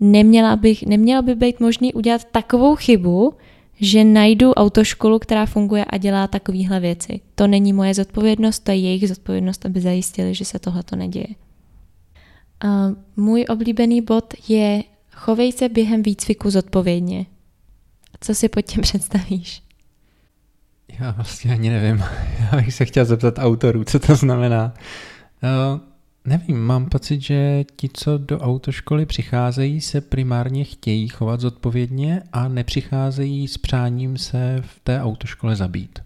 neměla, 0.01 0.57
bych, 0.57 0.87
neměla 0.87 1.23
by 1.23 1.35
být 1.35 1.61
možný 1.61 1.95
udělat 1.95 2.25
takovou 2.25 2.77
chybu, 2.77 3.35
že 3.81 4.05
najdu 4.05 4.53
autoškolu, 4.53 5.19
která 5.19 5.47
funguje 5.47 5.85
a 5.85 5.97
dělá 5.97 6.27
takovéhle 6.27 6.81
věci. 6.81 7.21
To 7.35 7.47
není 7.47 7.73
moje 7.73 7.95
zodpovědnost, 7.95 8.59
to 8.59 8.71
je 8.71 8.81
jejich 8.81 9.09
zodpovědnost, 9.09 9.67
aby 9.67 9.81
zajistili, 9.81 10.35
že 10.35 10.45
se 10.45 10.59
tohle 10.59 10.83
to 10.83 10.97
neděje. 10.97 11.27
Uh, 12.65 12.97
můj 13.17 13.45
oblíbený 13.49 14.01
bod 14.01 14.35
je 14.49 14.83
chovej 15.13 15.53
se 15.53 15.69
během 15.69 16.03
výcviku 16.03 16.51
zodpovědně. 16.51 17.27
Co 18.21 18.35
si 18.35 18.49
pod 18.49 18.63
tím 18.63 18.83
představíš? 18.83 19.63
Já 21.01 21.11
vlastně 21.11 21.53
ani 21.53 21.71
nevím. 21.71 21.99
Já 22.41 22.57
bych 22.57 22.75
se 22.75 22.85
chtěl 22.85 23.05
zeptat 23.05 23.35
autorů, 23.39 23.85
co 23.85 23.99
to 23.99 24.17
znamená. 24.17 24.75
Uh, 25.43 25.81
Nevím, 26.25 26.59
mám 26.59 26.87
pocit, 26.87 27.21
že 27.21 27.65
ti, 27.77 27.89
co 27.93 28.19
do 28.19 28.39
autoškoly 28.39 29.07
přicházejí, 29.07 29.81
se 29.81 30.01
primárně 30.01 30.65
chtějí 30.65 31.09
chovat 31.09 31.41
zodpovědně 31.41 32.23
a 32.33 32.49
nepřicházejí 32.49 33.49
s 33.49 33.59
přáním 33.59 34.19
se 34.19 34.57
v 34.61 34.81
té 34.81 35.03
autoškole 35.03 35.57
zabít. 35.57 35.99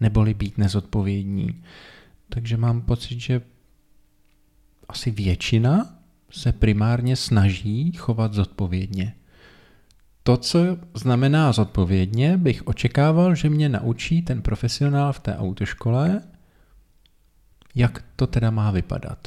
Neboli 0.00 0.34
být 0.34 0.58
nezodpovědní. 0.58 1.62
Takže 2.28 2.56
mám 2.56 2.82
pocit, 2.82 3.20
že 3.20 3.40
asi 4.88 5.10
většina 5.10 5.98
se 6.30 6.52
primárně 6.52 7.16
snaží 7.16 7.92
chovat 7.92 8.34
zodpovědně. 8.34 9.14
To, 10.22 10.36
co 10.36 10.58
znamená 10.94 11.52
zodpovědně, 11.52 12.36
bych 12.36 12.66
očekával, 12.66 13.34
že 13.34 13.50
mě 13.50 13.68
naučí 13.68 14.22
ten 14.22 14.42
profesionál 14.42 15.12
v 15.12 15.20
té 15.20 15.36
autoškole, 15.36 16.22
jak 17.74 18.04
to 18.16 18.26
teda 18.26 18.50
má 18.50 18.70
vypadat? 18.70 19.18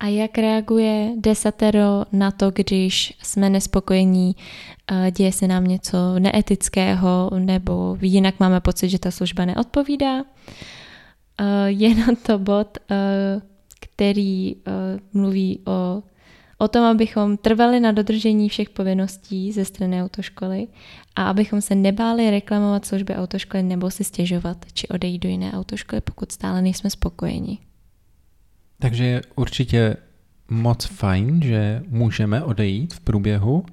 A 0.00 0.06
jak 0.06 0.38
reaguje 0.38 1.12
desatero 1.16 2.04
na 2.12 2.30
to, 2.30 2.50
když 2.50 3.18
jsme 3.22 3.50
nespokojení, 3.50 4.36
eh, 4.92 5.10
děje 5.10 5.32
se 5.32 5.48
nám 5.48 5.64
něco 5.64 6.18
neetického, 6.18 7.30
nebo 7.38 7.98
jinak 8.00 8.40
máme 8.40 8.60
pocit, 8.60 8.88
že 8.88 8.98
ta 8.98 9.10
služba 9.10 9.44
neodpovídá? 9.44 10.24
Eh, 11.38 11.66
je 11.66 11.94
na 11.94 12.06
to 12.26 12.38
bod, 12.38 12.78
eh, 12.90 13.40
který 13.80 14.56
mluví 15.12 15.60
o, 15.66 16.02
o 16.60 16.68
tom, 16.68 16.84
abychom 16.84 17.36
trvali 17.36 17.80
na 17.80 17.92
dodržení 17.92 18.48
všech 18.48 18.70
povinností 18.70 19.52
ze 19.52 19.64
strany 19.64 20.02
autoškoly 20.02 20.66
a 21.16 21.24
abychom 21.30 21.60
se 21.60 21.74
nebáli 21.74 22.30
reklamovat 22.30 22.84
služby 22.84 23.14
autoškoly 23.14 23.62
nebo 23.62 23.90
si 23.90 24.04
stěžovat, 24.04 24.56
či 24.72 24.88
odejít 24.88 25.18
do 25.18 25.28
jiné 25.28 25.52
autoškoly, 25.52 26.00
pokud 26.00 26.32
stále 26.32 26.62
nejsme 26.62 26.90
spokojeni. 26.90 27.58
Takže 28.78 29.04
je 29.04 29.22
určitě 29.36 29.96
moc 30.48 30.84
fajn, 30.84 31.42
že 31.42 31.82
můžeme 31.88 32.42
odejít 32.42 32.94
v 32.94 33.00
průběhu. 33.00 33.64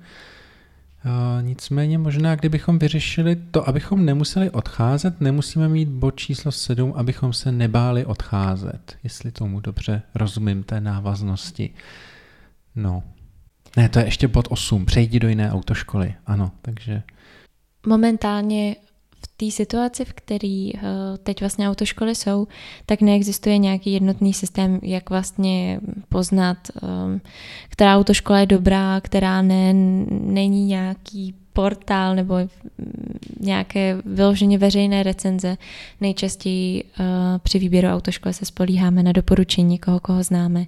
Nicméně 1.41 1.97
možná, 1.97 2.35
kdybychom 2.35 2.79
vyřešili 2.79 3.35
to, 3.51 3.69
abychom 3.69 4.05
nemuseli 4.05 4.49
odcházet, 4.49 5.21
nemusíme 5.21 5.67
mít 5.67 5.89
bod 5.89 6.15
číslo 6.15 6.51
7, 6.51 6.93
abychom 6.95 7.33
se 7.33 7.51
nebáli 7.51 8.05
odcházet, 8.05 8.97
jestli 9.03 9.31
tomu 9.31 9.59
dobře 9.59 10.01
rozumím 10.15 10.63
té 10.63 10.81
návaznosti. 10.81 11.73
No. 12.77 13.03
Ne, 13.77 13.89
to 13.89 13.99
je 13.99 14.05
ještě 14.05 14.27
bod 14.27 14.47
8. 14.49 14.85
Přejdi 14.85 15.19
do 15.19 15.29
jiné 15.29 15.51
autoškoly. 15.51 16.15
Ano, 16.25 16.51
takže... 16.61 17.03
Momentálně 17.87 18.75
v 19.23 19.27
té 19.37 19.51
situaci, 19.51 20.05
v 20.05 20.13
které 20.13 20.69
uh, 20.73 20.81
teď 21.23 21.39
vlastně 21.39 21.69
autoškoly 21.69 22.15
jsou, 22.15 22.47
tak 22.85 23.01
neexistuje 23.01 23.57
nějaký 23.57 23.93
jednotný 23.93 24.33
systém, 24.33 24.79
jak 24.83 25.09
vlastně 25.09 25.79
poznat, 26.09 26.57
um, 26.81 27.21
která 27.69 27.97
autoškola 27.97 28.39
je 28.39 28.45
dobrá, 28.45 29.01
která 29.01 29.41
ne, 29.41 29.73
není 30.09 30.65
nějaký 30.65 31.35
portál 31.57 32.15
nebo 32.15 32.35
nějaké 33.39 33.97
vyloženě 34.05 34.57
veřejné 34.57 35.03
recenze. 35.03 35.57
Nejčastěji 36.01 36.83
uh, 36.83 37.05
při 37.43 37.59
výběru 37.59 37.87
autoškoly 37.87 38.33
se 38.33 38.45
spolíháme 38.45 39.03
na 39.03 39.11
doporučení 39.11 39.67
někoho, 39.67 39.99
koho 39.99 40.23
známe. 40.23 40.65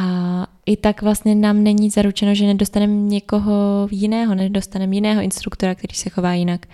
A 0.00 0.46
i 0.66 0.76
tak 0.76 1.02
vlastně 1.02 1.34
nám 1.34 1.62
není 1.62 1.90
zaručeno, 1.90 2.34
že 2.34 2.46
nedostaneme 2.46 2.92
někoho 2.92 3.88
jiného, 3.90 4.34
nedostaneme 4.34 4.94
jiného 4.94 5.22
instruktora, 5.22 5.74
který 5.74 5.94
se 5.94 6.10
chová 6.10 6.34
jinak. 6.34 6.66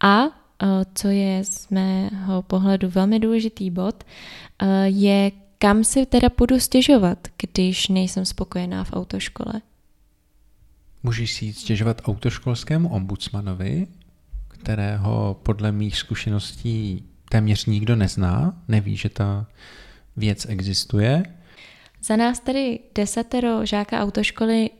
A 0.00 0.24
co 0.94 1.08
je 1.08 1.44
z 1.44 1.68
mého 1.68 2.42
pohledu 2.42 2.88
velmi 2.88 3.20
důležitý 3.20 3.70
bod, 3.70 4.04
je 4.84 5.30
kam 5.58 5.84
si 5.84 6.06
teda 6.06 6.28
půjdu 6.30 6.60
stěžovat, 6.60 7.18
když 7.42 7.88
nejsem 7.88 8.24
spokojená 8.24 8.84
v 8.84 8.92
autoškole. 8.92 9.52
Můžeš 11.02 11.32
si 11.32 11.44
jít 11.44 11.58
stěžovat 11.58 12.02
autoškolskému 12.04 12.88
ombudsmanovi, 12.88 13.86
kterého 14.48 15.40
podle 15.42 15.72
mých 15.72 15.96
zkušeností 15.96 17.04
téměř 17.30 17.66
nikdo 17.66 17.96
nezná, 17.96 18.62
neví, 18.68 18.96
že 18.96 19.08
ta 19.08 19.46
věc 20.16 20.46
existuje. 20.48 21.22
Za 22.02 22.16
nás 22.16 22.40
tedy 22.40 22.80
desatero 22.94 23.66
žáka 23.66 24.00
autoškoly 24.00 24.70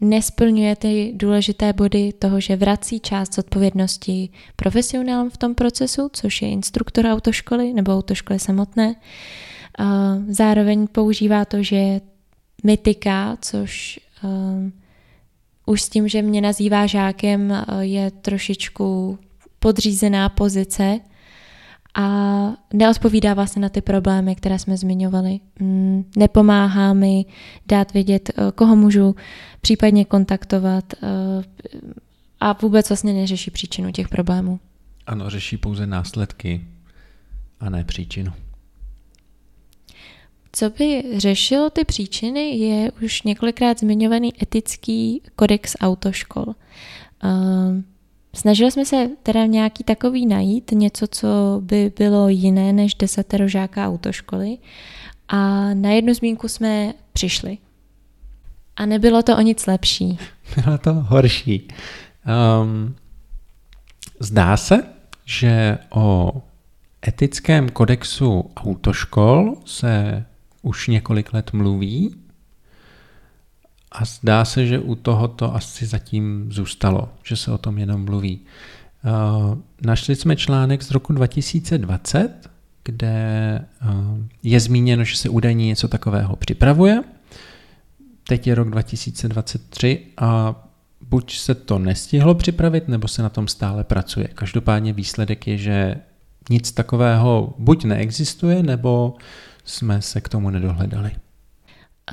nesplňuje 0.00 0.76
ty 0.76 1.12
důležité 1.16 1.72
body 1.72 2.12
toho, 2.12 2.40
že 2.40 2.56
vrací 2.56 3.00
část 3.00 3.38
odpovědnosti 3.38 4.28
profesionálům 4.56 5.30
v 5.30 5.36
tom 5.36 5.54
procesu, 5.54 6.10
což 6.12 6.42
je 6.42 6.48
instruktor 6.48 7.06
autoškoly 7.06 7.72
nebo 7.72 7.96
autoškoly 7.98 8.38
samotné. 8.38 8.94
Zároveň 10.28 10.86
používá 10.86 11.44
to, 11.44 11.62
že 11.62 12.00
mytika, 12.64 13.36
což 13.40 14.00
um, 14.22 14.72
už 15.66 15.82
s 15.82 15.88
tím, 15.88 16.08
že 16.08 16.22
mě 16.22 16.40
nazývá 16.40 16.86
žákem, 16.86 17.64
je 17.80 18.10
trošičku 18.10 19.18
podřízená 19.58 20.28
pozice 20.28 21.00
a 21.94 22.06
neodpovídá 22.72 23.34
vlastně 23.34 23.62
na 23.62 23.68
ty 23.68 23.80
problémy, 23.80 24.34
které 24.34 24.58
jsme 24.58 24.76
zmiňovali. 24.76 25.40
Mm, 25.60 26.04
nepomáhá 26.16 26.92
mi 26.92 27.24
dát 27.66 27.92
vědět, 27.92 28.30
eh, 28.30 28.52
koho 28.54 28.76
můžu 28.76 29.16
případně 29.60 30.04
kontaktovat 30.04 30.84
eh, 30.94 31.44
a 32.40 32.52
vůbec 32.52 32.88
vlastně 32.88 33.12
neřeší 33.12 33.50
příčinu 33.50 33.92
těch 33.92 34.08
problémů. 34.08 34.60
Ano, 35.06 35.30
řeší 35.30 35.56
pouze 35.56 35.86
následky 35.86 36.66
a 37.60 37.70
ne 37.70 37.84
příčinu. 37.84 38.32
Co 40.52 40.70
by 40.70 41.04
řešilo 41.16 41.70
ty 41.70 41.84
příčiny, 41.84 42.56
je 42.56 42.92
už 43.04 43.22
několikrát 43.22 43.78
zmiňovaný 43.78 44.42
etický 44.42 45.22
kodex 45.36 45.76
autoškol. 45.80 46.46
Uh, 47.24 47.82
Snažili 48.34 48.70
jsme 48.70 48.84
se 48.84 49.08
teda 49.22 49.46
nějaký 49.46 49.84
takový 49.84 50.26
najít, 50.26 50.70
něco, 50.70 51.06
co 51.06 51.28
by 51.60 51.92
bylo 51.98 52.28
jiné 52.28 52.72
než 52.72 52.94
desatero 52.94 53.48
žáka 53.48 53.88
autoškoly 53.88 54.58
a 55.28 55.74
na 55.74 55.90
jednu 55.90 56.14
zmínku 56.14 56.48
jsme 56.48 56.92
přišli. 57.12 57.58
A 58.76 58.86
nebylo 58.86 59.22
to 59.22 59.36
o 59.36 59.40
nic 59.40 59.66
lepší. 59.66 60.18
Bylo 60.64 60.78
to 60.78 60.94
horší. 60.94 61.68
Um, 62.62 62.96
zdá 64.20 64.56
se, 64.56 64.82
že 65.24 65.78
o 65.90 66.32
etickém 67.08 67.68
kodexu 67.68 68.50
autoškol 68.56 69.56
se 69.64 70.24
už 70.62 70.88
několik 70.88 71.32
let 71.32 71.52
mluví 71.52 72.14
a 73.92 74.04
zdá 74.04 74.44
se, 74.44 74.66
že 74.66 74.78
u 74.78 74.94
tohoto 74.94 75.54
asi 75.54 75.86
zatím 75.86 76.52
zůstalo, 76.52 77.08
že 77.24 77.36
se 77.36 77.52
o 77.52 77.58
tom 77.58 77.78
jenom 77.78 78.04
mluví. 78.04 78.40
Uh, 79.04 79.58
našli 79.86 80.16
jsme 80.16 80.36
článek 80.36 80.82
z 80.82 80.90
roku 80.90 81.12
2020, 81.12 82.50
kde 82.84 83.64
uh, 83.82 84.18
je 84.42 84.60
zmíněno, 84.60 85.04
že 85.04 85.16
se 85.16 85.28
údajně 85.28 85.66
něco 85.66 85.88
takového 85.88 86.36
připravuje. 86.36 87.02
Teď 88.26 88.46
je 88.46 88.54
rok 88.54 88.70
2023 88.70 90.06
a 90.16 90.54
buď 91.00 91.36
se 91.36 91.54
to 91.54 91.78
nestihlo 91.78 92.34
připravit, 92.34 92.88
nebo 92.88 93.08
se 93.08 93.22
na 93.22 93.28
tom 93.28 93.48
stále 93.48 93.84
pracuje. 93.84 94.28
Každopádně 94.28 94.92
výsledek 94.92 95.46
je, 95.46 95.58
že 95.58 95.96
nic 96.50 96.72
takového 96.72 97.54
buď 97.58 97.84
neexistuje, 97.84 98.62
nebo 98.62 99.14
jsme 99.64 100.02
se 100.02 100.20
k 100.20 100.28
tomu 100.28 100.50
nedohledali. 100.50 101.10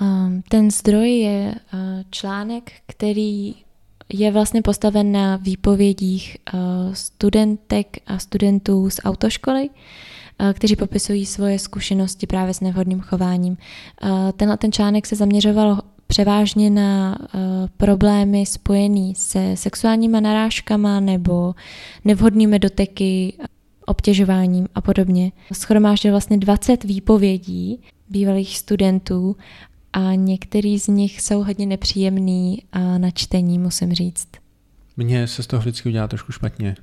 Um, 0.01 0.41
ten 0.50 0.72
zdroj 0.72 1.10
je 1.10 1.56
uh, 1.74 1.79
článek, 2.10 2.72
který 2.88 3.56
je 4.13 4.32
vlastně 4.32 4.62
postaven 4.62 5.12
na 5.12 5.38
výpovědích 5.38 6.38
uh, 6.53 6.60
studentek 6.94 7.98
a 8.08 8.20
studentů 8.20 8.89
z 8.89 9.00
autoškoly, 9.03 9.70
uh, 9.70 10.53
kteří 10.53 10.75
popisují 10.75 11.25
svoje 11.25 11.60
zkušenosti 11.60 12.27
právě 12.27 12.53
s 12.53 12.62
nevhodným 12.62 13.00
chováním. 13.00 13.58
Tenhle 14.38 14.58
ten 14.58 14.72
článek 14.72 15.06
se 15.06 15.15
zaměřoval 15.15 15.82
převážně 16.08 16.70
na 16.70 17.18
problémy 17.77 18.46
spojené 18.46 19.13
se 19.15 19.58
sexuálníma 19.58 20.20
narážkama 20.20 21.00
nebo 21.00 21.56
nevhodnými 22.06 22.60
doteky, 22.60 23.34
obtěžováním 23.89 24.67
a 24.75 24.81
podobně. 24.81 25.31
Schromáždil 25.53 26.12
vlastně 26.12 26.38
20 26.38 26.84
výpovědí 26.84 27.79
bývalých 28.10 28.58
studentů 28.58 29.36
a 29.93 30.15
některý 30.15 30.79
z 30.79 30.88
nich 30.88 31.22
jsou 31.22 31.43
hodně 31.43 31.65
nepříjemný 31.65 32.63
a 32.72 32.98
na 32.98 33.12
čtení, 33.12 33.60
musím 33.60 33.93
říct. 33.93 34.27
Mně 34.98 35.27
se 35.27 35.43
z 35.43 35.48
toho 35.48 35.60
vždycky 35.60 35.89
udělá 35.89 36.08
trošku 36.08 36.31
špatně. 36.31 36.75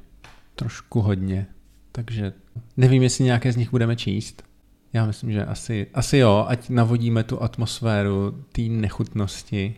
Trošku 0.54 1.00
hodně. 1.00 1.46
Takže 1.92 2.32
nevím, 2.76 3.02
jestli 3.02 3.24
nějaké 3.24 3.52
z 3.52 3.56
nich 3.56 3.70
budeme 3.70 3.96
číst. 3.96 4.42
Já 4.92 5.06
myslím, 5.06 5.32
že 5.32 5.44
asi, 5.44 5.86
asi 5.94 6.18
jo, 6.18 6.44
ať 6.48 6.68
navodíme 6.68 7.24
tu 7.24 7.42
atmosféru 7.42 8.44
té 8.52 8.62
nechutnosti. 8.62 9.74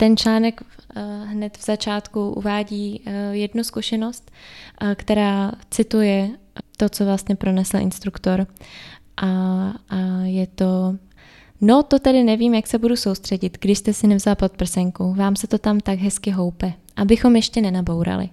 Ten 0.00 0.16
článek 0.16 0.60
uh, 0.60 1.02
hned 1.28 1.56
v 1.56 1.64
začátku 1.64 2.30
uvádí 2.30 3.00
uh, 3.06 3.12
jednu 3.30 3.64
zkušenost, 3.64 4.30
uh, 4.82 4.94
která 4.94 5.52
cituje 5.70 6.30
to, 6.76 6.88
co 6.88 7.04
vlastně 7.04 7.36
pronesl 7.36 7.76
instruktor. 7.76 8.46
A, 9.16 9.26
a 9.88 9.96
je 10.22 10.46
to 10.46 10.94
No, 11.60 11.82
to 11.82 11.98
tedy 11.98 12.24
nevím, 12.24 12.54
jak 12.54 12.66
se 12.66 12.78
budu 12.78 12.96
soustředit, 12.96 13.58
když 13.60 13.78
jste 13.78 13.92
si 13.92 14.06
nevzal 14.06 14.34
pod 14.34 14.52
prsenku. 14.52 15.14
Vám 15.14 15.36
se 15.36 15.46
to 15.46 15.58
tam 15.58 15.80
tak 15.80 15.98
hezky 15.98 16.30
houpe, 16.30 16.72
abychom 16.96 17.36
ještě 17.36 17.60
nenabourali. 17.60 18.28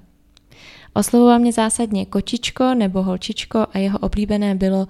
Oslovoval 0.94 1.40
mě 1.40 1.54
zásadně 1.54 2.06
kočičko 2.06 2.74
nebo 2.74 3.04
holčičko 3.04 3.66
a 3.74 3.78
jeho 3.78 4.00
oblíbené 4.00 4.56
bylo, 4.56 4.88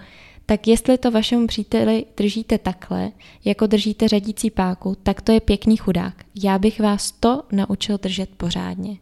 tak 0.50 0.68
jestli 0.68 0.98
to 0.98 1.12
vašemu 1.12 1.48
příteli 1.48 2.06
držíte 2.18 2.58
takhle, 2.58 3.12
jako 3.46 3.68
držíte 3.68 4.08
řadící 4.08 4.52
páku, 4.52 4.98
tak 5.04 5.22
to 5.22 5.32
je 5.32 5.40
pěkný 5.40 5.78
chudák. 5.78 6.14
Já 6.44 6.60
bych 6.60 6.80
vás 6.80 7.12
to 7.12 7.44
naučil 7.52 7.98
držet 8.02 8.30
pořádně. 8.38 8.98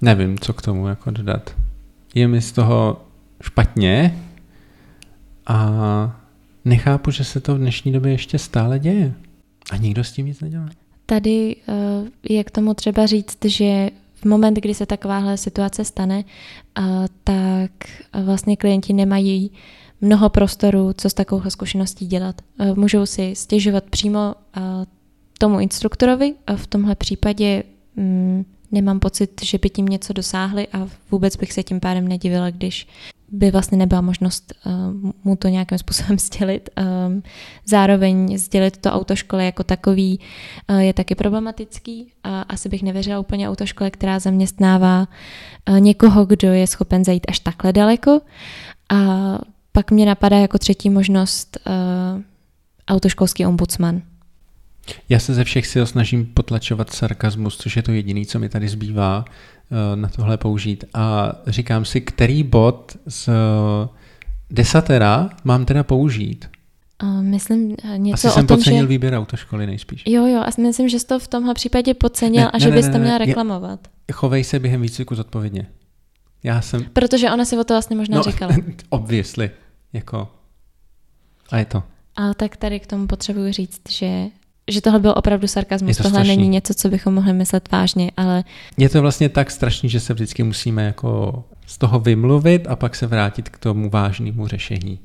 Nevím, 0.00 0.38
co 0.38 0.52
k 0.52 0.62
tomu 0.62 0.88
jako 0.88 1.10
dodat. 1.10 1.56
Je 2.14 2.28
mi 2.28 2.40
z 2.40 2.52
toho 2.52 3.00
špatně 3.42 4.18
a 5.46 6.20
nechápu, 6.64 7.10
že 7.10 7.24
se 7.24 7.40
to 7.40 7.54
v 7.54 7.58
dnešní 7.58 7.92
době 7.92 8.12
ještě 8.12 8.38
stále 8.38 8.78
děje. 8.78 9.14
A 9.70 9.76
nikdo 9.76 10.04
s 10.04 10.12
tím 10.12 10.26
nic 10.26 10.40
nedělá. 10.40 10.68
Tady 11.06 11.56
uh, 11.56 12.08
je 12.28 12.44
k 12.44 12.50
tomu 12.50 12.74
třeba 12.74 13.06
říct, 13.06 13.44
že 13.44 13.90
v 14.14 14.24
moment, 14.24 14.54
kdy 14.54 14.74
se 14.74 14.86
takováhle 14.86 15.36
situace 15.36 15.84
stane, 15.84 16.24
uh, 16.78 16.84
tak 17.24 17.70
vlastně 18.24 18.56
klienti 18.56 18.92
nemají 18.92 19.50
mnoho 20.00 20.28
prostoru, 20.28 20.92
co 20.96 21.10
s 21.10 21.14
takovou 21.14 21.50
zkušeností 21.50 22.06
dělat. 22.06 22.40
Uh, 22.60 22.76
můžou 22.76 23.06
si 23.06 23.34
stěžovat 23.36 23.84
přímo 23.84 24.34
tomu 25.38 25.60
instruktorovi 25.60 26.34
a 26.46 26.56
v 26.56 26.66
tomhle 26.66 26.94
případě 26.94 27.62
um, 27.96 28.44
nemám 28.72 29.00
pocit, 29.00 29.44
že 29.44 29.58
by 29.58 29.70
tím 29.70 29.86
něco 29.86 30.12
dosáhli 30.12 30.68
a 30.72 30.88
vůbec 31.10 31.36
bych 31.36 31.52
se 31.52 31.62
tím 31.62 31.80
pádem 31.80 32.08
nedivila, 32.08 32.50
když 32.50 32.86
by 33.30 33.50
vlastně 33.50 33.78
nebyla 33.78 34.00
možnost 34.00 34.52
uh, 34.66 34.72
mu 35.24 35.36
to 35.36 35.48
nějakým 35.48 35.78
způsobem 35.78 36.18
sdělit. 36.18 36.70
Um, 37.06 37.22
zároveň 37.66 38.38
sdělit 38.38 38.76
to 38.76 38.92
autoškole 38.92 39.44
jako 39.44 39.64
takový 39.64 40.20
uh, 40.70 40.78
je 40.78 40.92
taky 40.94 41.14
problematický. 41.14 42.02
Uh, 42.04 42.32
asi 42.48 42.68
bych 42.68 42.82
nevěřila 42.82 43.20
úplně 43.20 43.50
autoškole, 43.50 43.90
která 43.90 44.18
zaměstnává 44.18 45.08
uh, 45.68 45.80
někoho, 45.80 46.26
kdo 46.26 46.52
je 46.52 46.66
schopen 46.66 47.04
zajít 47.04 47.26
až 47.28 47.38
takhle 47.38 47.72
daleko. 47.72 48.20
A 48.90 49.38
pak 49.78 49.90
mě 49.90 50.06
napadá 50.06 50.36
jako 50.36 50.58
třetí 50.58 50.90
možnost 50.90 51.58
uh, 51.66 52.22
autoškolský 52.88 53.46
ombudsman. 53.46 54.02
Já 55.08 55.18
se 55.18 55.34
ze 55.34 55.44
všech 55.44 55.66
sil 55.72 55.84
snažím 55.86 56.26
potlačovat 56.26 56.92
sarkazmus, 56.92 57.56
což 57.56 57.76
je 57.76 57.82
to 57.82 57.92
jediné, 57.92 58.24
co 58.24 58.38
mi 58.38 58.48
tady 58.48 58.68
zbývá 58.68 59.24
eh, 59.24 59.96
na 59.96 60.08
tohle 60.08 60.36
použít. 60.36 60.84
A 60.94 61.32
říkám 61.46 61.84
si, 61.84 62.00
který 62.00 62.42
bod 62.42 62.96
z 63.06 63.28
desatera 64.50 65.30
mám 65.44 65.64
teda 65.64 65.82
použít. 65.82 66.48
Uh, 67.02 67.22
myslím 67.22 67.76
něco 67.96 68.14
Asi 68.14 68.28
o 68.28 68.30
jsem 68.30 68.46
tom, 68.46 68.56
podcenil 68.56 68.82
že... 68.82 68.88
výběr 68.88 69.14
autoškoly 69.14 69.66
nejspíš. 69.66 70.02
Jo, 70.06 70.26
jo, 70.26 70.40
a 70.40 70.60
myslím, 70.60 70.88
že 70.88 70.98
jsi 70.98 71.06
to 71.06 71.18
v 71.18 71.28
tomhle 71.28 71.54
případě 71.54 71.94
podcenil 71.94 72.42
ne, 72.42 72.50
a 72.50 72.58
že 72.58 72.70
ne, 72.70 72.76
bys 72.76 72.86
ne, 72.86 72.92
to 72.92 72.98
měla 72.98 73.18
reklamovat. 73.18 73.88
Chovej 74.12 74.44
se 74.44 74.58
během 74.58 74.82
výcviku 74.82 75.14
zodpovědně. 75.14 75.66
Já 76.42 76.60
jsem... 76.60 76.84
Protože 76.92 77.30
ona 77.30 77.44
si 77.44 77.58
o 77.58 77.64
to 77.64 77.74
vlastně 77.74 77.96
možná 77.96 78.16
no, 78.16 78.22
říkala. 78.22 78.54
obviously. 78.88 79.50
Jako... 79.92 80.28
A 81.50 81.58
je 81.58 81.64
to. 81.64 81.82
A 82.16 82.34
tak 82.34 82.56
tady 82.56 82.80
k 82.80 82.86
tomu 82.86 83.06
potřebuji 83.06 83.52
říct, 83.52 83.82
že 83.90 84.26
že 84.70 84.80
tohle 84.80 85.00
byl 85.00 85.14
opravdu 85.16 85.46
sarkazmus. 85.46 85.96
To 85.96 86.02
tohle 86.02 86.16
strašný. 86.20 86.36
není 86.36 86.48
něco, 86.48 86.74
co 86.74 86.88
bychom 86.88 87.14
mohli 87.14 87.32
myslet 87.32 87.72
vážně, 87.72 88.10
ale... 88.16 88.44
Je 88.76 88.88
to 88.88 89.00
vlastně 89.00 89.28
tak 89.28 89.50
strašný, 89.50 89.88
že 89.88 90.00
se 90.00 90.14
vždycky 90.14 90.42
musíme 90.42 90.84
jako 90.84 91.44
z 91.66 91.78
toho 91.78 92.00
vymluvit 92.00 92.66
a 92.66 92.76
pak 92.76 92.96
se 92.96 93.06
vrátit 93.06 93.48
k 93.48 93.58
tomu 93.58 93.90
vážnému 93.90 94.46
řešení. 94.46 94.98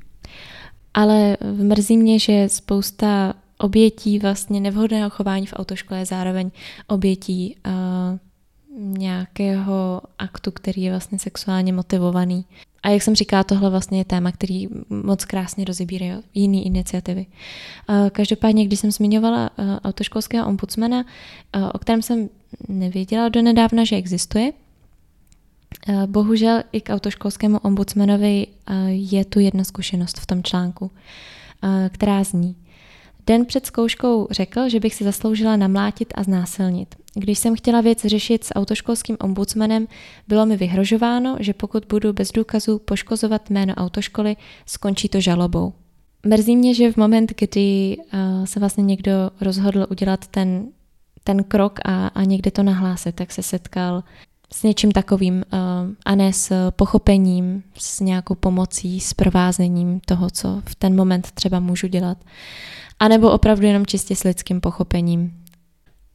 Ale 0.93 1.37
mrzí 1.41 1.97
mě, 1.97 2.19
že 2.19 2.49
spousta 2.49 3.33
obětí 3.57 4.19
vlastně 4.19 4.59
nevhodného 4.59 5.09
chování 5.09 5.45
v 5.45 5.53
autoškole 5.55 5.99
je 5.99 6.05
zároveň 6.05 6.51
obětí 6.87 7.55
uh, 7.65 7.73
nějakého 8.77 10.01
aktu, 10.19 10.51
který 10.51 10.81
je 10.81 10.91
vlastně 10.91 11.19
sexuálně 11.19 11.73
motivovaný. 11.73 12.45
A 12.83 12.89
jak 12.89 13.03
jsem 13.03 13.15
říkala, 13.15 13.43
tohle 13.43 13.69
vlastně 13.69 13.97
je 13.97 14.05
téma, 14.05 14.31
který 14.31 14.67
moc 14.89 15.25
krásně 15.25 15.65
rozebírá 15.65 16.05
jiné 16.33 16.61
iniciativy. 16.61 17.25
Každopádně, 18.11 18.65
když 18.65 18.79
jsem 18.79 18.91
zmiňovala 18.91 19.49
autoškolského 19.83 20.47
ombudsmana, 20.47 21.05
o 21.73 21.79
kterém 21.79 22.01
jsem 22.01 22.29
nevěděla 22.69 23.29
do 23.29 23.41
nedávna, 23.41 23.83
že 23.83 23.95
existuje, 23.95 24.51
bohužel 26.05 26.63
i 26.71 26.81
k 26.81 26.93
autoškolskému 26.93 27.57
ombudsmanovi 27.57 28.47
je 28.87 29.25
tu 29.25 29.39
jedna 29.39 29.63
zkušenost 29.63 30.19
v 30.19 30.25
tom 30.25 30.43
článku, 30.43 30.91
která 31.89 32.23
zní. 32.23 32.55
Den 33.27 33.45
před 33.45 33.65
zkouškou 33.65 34.27
řekl, 34.31 34.69
že 34.69 34.79
bych 34.79 34.95
si 34.95 35.03
zasloužila 35.03 35.55
namlátit 35.55 36.13
a 36.15 36.23
znásilnit. 36.23 36.95
Když 37.15 37.39
jsem 37.39 37.56
chtěla 37.56 37.82
věc 37.82 38.06
řešit 38.06 38.43
s 38.43 38.56
autoškolským 38.56 39.17
ombudsmanem, 39.19 39.88
bylo 40.28 40.45
mi 40.45 40.58
vyhrožováno, 40.58 41.38
že 41.39 41.54
pokud 41.54 41.86
budu 41.89 42.13
bez 42.13 42.32
důkazů 42.32 42.80
poškozovat 42.80 43.49
jméno 43.49 43.73
autoškoly, 43.73 44.36
skončí 44.65 45.10
to 45.10 45.21
žalobou. 45.21 45.73
Mrzí 46.26 46.58
mě, 46.58 46.73
že 46.73 46.91
v 46.91 46.97
moment, 46.97 47.34
kdy 47.38 47.97
uh, 47.97 48.45
se 48.45 48.60
vlastně 48.60 48.84
někdo 48.84 49.12
rozhodl 49.41 49.88
udělat 49.89 50.28
ten, 50.28 50.67
ten 51.23 51.43
krok 51.43 51.80
a, 51.86 52.08
a 52.08 52.23
někde 52.23 52.52
to 52.52 52.63
nahlásit, 52.63 53.15
tak 53.15 53.32
se 53.32 53.43
setkal 53.43 54.04
s 54.54 54.63
něčím 54.63 54.91
takovým 54.91 55.36
uh, 55.36 55.60
a 56.06 56.15
ne 56.15 56.34
s 56.34 56.71
pochopením, 56.71 57.63
s 57.78 57.99
nějakou 57.99 58.36
pomocí, 58.36 58.99
s 58.99 59.13
provázením 59.13 59.99
toho, 59.99 60.30
co 60.30 60.62
v 60.65 60.76
ten 60.76 60.95
moment 60.95 61.32
třeba 61.32 61.60
můžu 61.60 61.88
dělat. 61.88 62.17
A 62.99 63.08
nebo 63.08 63.32
opravdu 63.32 63.65
jenom 63.65 63.86
čistě 63.86 64.15
s 64.15 64.23
lidským 64.23 64.62
pochopením. 64.62 65.42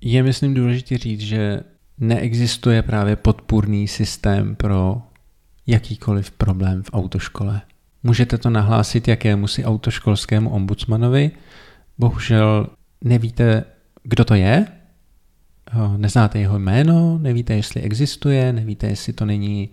Je, 0.00 0.22
myslím, 0.22 0.54
důležité 0.54 0.98
říct, 0.98 1.20
že 1.20 1.60
neexistuje 1.98 2.82
právě 2.82 3.16
podpůrný 3.16 3.88
systém 3.88 4.56
pro 4.56 5.02
jakýkoliv 5.66 6.30
problém 6.30 6.82
v 6.82 6.90
autoškole. 6.92 7.60
Můžete 8.02 8.38
to 8.38 8.50
nahlásit 8.50 9.08
jakému 9.08 9.46
si 9.46 9.64
autoškolskému 9.64 10.50
ombudsmanovi, 10.50 11.30
bohužel 11.98 12.66
nevíte, 13.04 13.64
kdo 14.02 14.24
to 14.24 14.34
je, 14.34 14.66
neznáte 15.96 16.38
jeho 16.38 16.58
jméno, 16.58 17.18
nevíte, 17.18 17.54
jestli 17.54 17.80
existuje, 17.80 18.52
nevíte, 18.52 18.86
jestli 18.86 19.12
to 19.12 19.24
není 19.24 19.70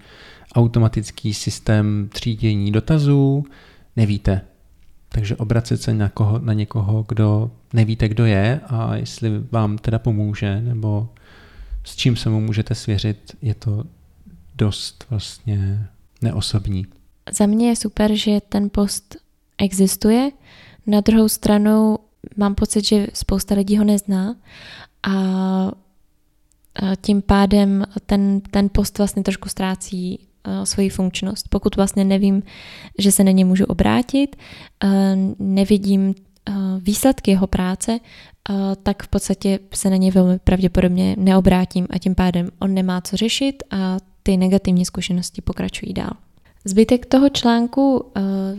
automatický 0.55 1.33
systém 1.33 2.09
třídění 2.13 2.71
dotazů, 2.71 3.43
nevíte. 3.95 4.41
Takže 5.15 5.35
obracet 5.35 5.81
se 5.81 5.93
na, 5.93 6.09
koho, 6.09 6.39
na 6.39 6.53
někoho, 6.53 7.05
kdo 7.07 7.51
nevíte, 7.73 8.07
kdo 8.07 8.25
je 8.25 8.59
a 8.67 8.95
jestli 8.95 9.29
vám 9.51 9.77
teda 9.77 9.99
pomůže, 9.99 10.61
nebo 10.61 11.09
s 11.83 11.95
čím 11.95 12.15
se 12.15 12.29
mu 12.29 12.41
můžete 12.41 12.75
svěřit, 12.75 13.37
je 13.41 13.53
to 13.53 13.83
dost 14.55 15.05
vlastně 15.09 15.87
neosobní. 16.21 16.85
Za 17.31 17.45
mě 17.45 17.69
je 17.69 17.75
super, 17.75 18.15
že 18.15 18.41
ten 18.49 18.69
post 18.69 19.15
existuje. 19.57 20.31
Na 20.87 21.01
druhou 21.01 21.29
stranu 21.29 21.97
mám 22.37 22.55
pocit, 22.55 22.85
že 22.85 23.07
spousta 23.13 23.55
lidí 23.55 23.77
ho 23.77 23.83
nezná 23.83 24.35
a 25.07 25.11
tím 27.01 27.21
pádem 27.21 27.85
ten, 28.05 28.41
ten 28.41 28.69
post 28.69 28.97
vlastně 28.97 29.23
trošku 29.23 29.49
ztrácí 29.49 30.27
svoji 30.63 30.89
funkčnost. 30.89 31.49
Pokud 31.49 31.75
vlastně 31.75 32.03
nevím, 32.03 32.43
že 32.99 33.11
se 33.11 33.23
na 33.23 33.31
ně 33.31 33.45
můžu 33.45 33.65
obrátit, 33.65 34.35
nevidím 35.39 36.15
výsledky 36.79 37.31
jeho 37.31 37.47
práce, 37.47 37.99
tak 38.83 39.03
v 39.03 39.07
podstatě 39.07 39.59
se 39.73 39.89
na 39.89 39.95
ně 39.95 40.11
velmi 40.11 40.39
pravděpodobně 40.39 41.15
neobrátím 41.19 41.87
a 41.89 41.97
tím 41.97 42.15
pádem 42.15 42.49
on 42.59 42.73
nemá 42.73 43.01
co 43.01 43.17
řešit 43.17 43.63
a 43.71 43.97
ty 44.23 44.37
negativní 44.37 44.85
zkušenosti 44.85 45.41
pokračují 45.41 45.93
dál. 45.93 46.11
Zbytek 46.65 47.05
toho 47.05 47.29
článku 47.29 48.11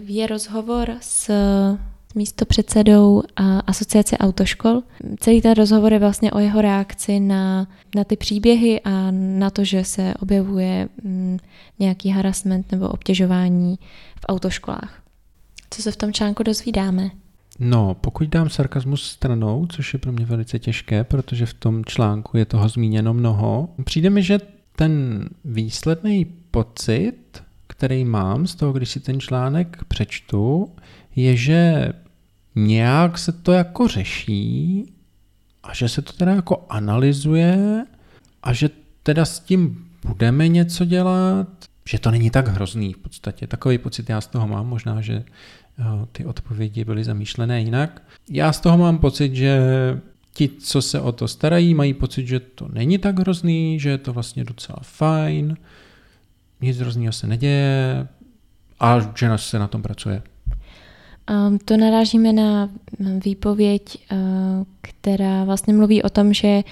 je 0.07 0.27
rozhovor 0.27 0.97
s 1.01 1.31
místopředsedou 2.17 3.23
asociace 3.67 4.19
autoškol. 4.19 4.83
Celý 5.21 5.43
ten 5.43 5.55
rozhovor 5.55 5.93
je 5.93 5.99
vlastně 5.99 6.33
o 6.33 6.39
jeho 6.39 6.61
reakci 6.61 7.21
na, 7.21 7.69
na 7.97 8.05
ty 8.05 8.17
příběhy 8.17 8.81
a 8.81 9.11
na 9.11 9.51
to, 9.51 9.65
že 9.65 9.85
se 9.85 10.15
objevuje 10.21 10.89
mm, 11.03 11.39
nějaký 11.79 12.11
harassment 12.11 12.73
nebo 12.73 12.89
obtěžování 12.89 13.79
v 14.21 14.25
autoškolách. 14.29 15.03
Co 15.71 15.83
se 15.83 15.93
v 15.93 15.97
tom 15.97 16.13
článku 16.13 16.43
dozvídáme? 16.43 17.11
No, 17.59 17.95
pokud 17.95 18.29
dám 18.29 18.49
sarkazmus 18.49 19.03
stranou, 19.03 19.67
což 19.67 19.93
je 19.93 19.99
pro 19.99 20.13
mě 20.13 20.25
velice 20.25 20.59
těžké, 20.59 21.05
protože 21.05 21.47
v 21.47 21.55
tom 21.55 21.85
článku 21.85 22.37
je 22.37 22.45
toho 22.45 22.69
zmíněno 22.69 23.15
mnoho, 23.15 23.69
přijde 23.85 24.11
mi, 24.11 24.23
že 24.23 24.39
ten 24.77 25.25
výsledný 25.45 26.25
pocit, 26.51 27.43
který 27.67 28.05
mám 28.05 28.47
z 28.47 28.55
toho, 28.55 28.73
když 28.73 28.91
si 28.91 29.01
ten 29.01 29.21
článek 29.21 29.85
přečtu, 29.89 30.73
je, 31.17 31.37
že 31.37 31.89
nějak 32.57 33.19
se 33.19 33.33
to 33.33 33.53
jako 33.53 33.89
řeší 33.89 34.85
a 35.63 35.75
že 35.75 35.89
se 35.89 36.03
to 36.03 36.13
teda 36.13 36.35
jako 36.35 36.67
analyzuje 36.69 37.85
a 38.43 38.53
že 38.53 38.71
teda 39.03 39.25
s 39.25 39.41
tím 39.41 39.89
budeme 40.07 40.49
něco 40.49 40.85
dělat, 40.85 41.49
že 41.89 41.99
to 41.99 42.11
není 42.11 42.31
tak 42.31 42.49
hrozný 42.49 42.93
v 42.93 42.99
podstatě. 42.99 43.47
Takový 43.47 43.79
pocit 43.79 44.09
já 44.09 44.21
z 44.21 44.27
toho 44.27 44.47
mám, 44.47 44.67
možná, 44.69 45.01
že 45.01 45.25
eh, 45.79 45.85
ty 46.13 46.25
odpovědi 46.25 46.85
byly 46.85 47.05
zamýšlené 47.05 47.61
jinak. 47.61 48.03
Já 48.31 48.53
z 48.53 48.61
toho 48.61 48.79
mám 48.79 48.99
pocit, 48.99 49.35
že 49.35 49.61
ti, 50.33 50.49
co 50.49 50.83
se 50.83 51.01
o 51.01 51.13
to 51.13 51.29
starají, 51.29 51.75
mají 51.75 51.95
pocit, 51.95 52.27
že 52.27 52.41
to 52.41 52.69
není 52.69 52.99
tak 52.99 53.19
hrozný, 53.19 53.81
že 53.81 53.91
je 53.91 53.99
to 53.99 54.13
vlastně 54.13 54.45
docela 54.45 54.79
fajn, 54.83 55.57
nic 56.61 56.79
hroznýho 56.79 57.13
se 57.13 57.27
neděje 57.27 58.09
a 58.81 59.01
že 59.15 59.29
se 59.37 59.59
na 59.59 59.69
tom 59.69 59.83
pracuje. 59.83 60.23
Um, 61.31 61.59
to 61.59 61.77
narážíme 61.77 62.33
na 62.33 62.71
výpověď, 63.25 63.99
uh, 64.13 64.19
která 64.81 65.45
vlastně 65.45 65.75
mluví 65.75 66.03
o 66.03 66.09
tom, 66.09 66.33
že 66.33 66.63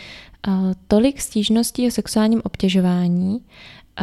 uh, 0.49 0.73
tolik 0.89 1.21
stížností 1.21 1.87
o 1.87 1.91
sexuálním 1.91 2.41
obtěžování 2.45 3.41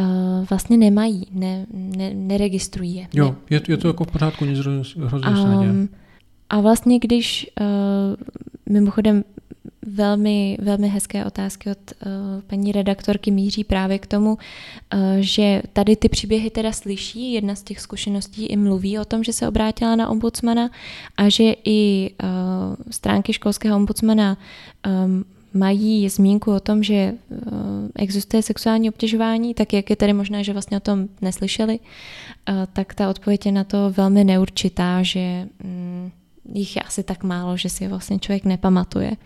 uh, 0.00 0.46
vlastně 0.50 0.76
nemají, 0.76 1.26
ne, 1.32 1.66
ne, 1.72 2.14
neregistrují 2.14 2.94
je. 2.94 3.08
Jo, 3.12 3.34
je, 3.50 3.60
je 3.68 3.76
to 3.76 3.88
jako 3.88 4.04
v 4.04 4.10
pořádku, 4.10 4.44
nic 4.44 4.58
hrozně 4.58 5.28
um, 5.30 5.88
A 6.50 6.60
vlastně 6.60 6.98
když, 6.98 7.50
mimochodem 8.68 9.24
velmi, 9.86 10.58
velmi 10.60 10.88
hezké 10.88 11.24
otázky 11.24 11.70
od 11.70 11.78
uh, 11.78 12.08
paní 12.46 12.72
redaktorky 12.72 13.30
míří 13.30 13.64
právě 13.64 13.98
k 13.98 14.06
tomu, 14.06 14.32
uh, 14.32 14.38
že 15.20 15.62
tady 15.72 15.96
ty 15.96 16.08
příběhy 16.08 16.50
teda 16.50 16.72
slyší, 16.72 17.32
jedna 17.32 17.54
z 17.54 17.62
těch 17.62 17.80
zkušeností 17.80 18.46
i 18.46 18.56
mluví 18.56 18.98
o 18.98 19.04
tom, 19.04 19.24
že 19.24 19.32
se 19.32 19.48
obrátila 19.48 19.96
na 19.96 20.08
ombudsmana 20.08 20.70
a 21.16 21.28
že 21.28 21.54
i 21.64 22.10
uh, 22.22 22.28
stránky 22.90 23.32
školského 23.32 23.76
ombudsmana 23.76 24.36
um, 25.04 25.24
mají 25.54 26.08
zmínku 26.08 26.52
o 26.52 26.60
tom, 26.60 26.82
že 26.82 27.14
existuje 27.94 28.42
sexuální 28.42 28.88
obtěžování, 28.88 29.54
tak 29.54 29.72
jak 29.72 29.90
je 29.90 29.96
tedy 29.96 30.12
možné, 30.12 30.44
že 30.44 30.52
vlastně 30.52 30.76
o 30.76 30.80
tom 30.80 31.08
neslyšeli, 31.20 31.78
tak 32.72 32.94
ta 32.94 33.10
odpověď 33.10 33.46
je 33.46 33.52
na 33.52 33.64
to 33.64 33.90
velmi 33.96 34.24
neurčitá, 34.24 35.02
že 35.02 35.48
um, 35.64 36.12
jich 36.54 36.76
je 36.76 36.82
asi 36.82 37.02
tak 37.02 37.24
málo, 37.24 37.56
že 37.56 37.68
si 37.68 37.84
je 37.84 37.88
vlastně 37.88 38.18
člověk 38.18 38.44
nepamatuje. 38.44 39.16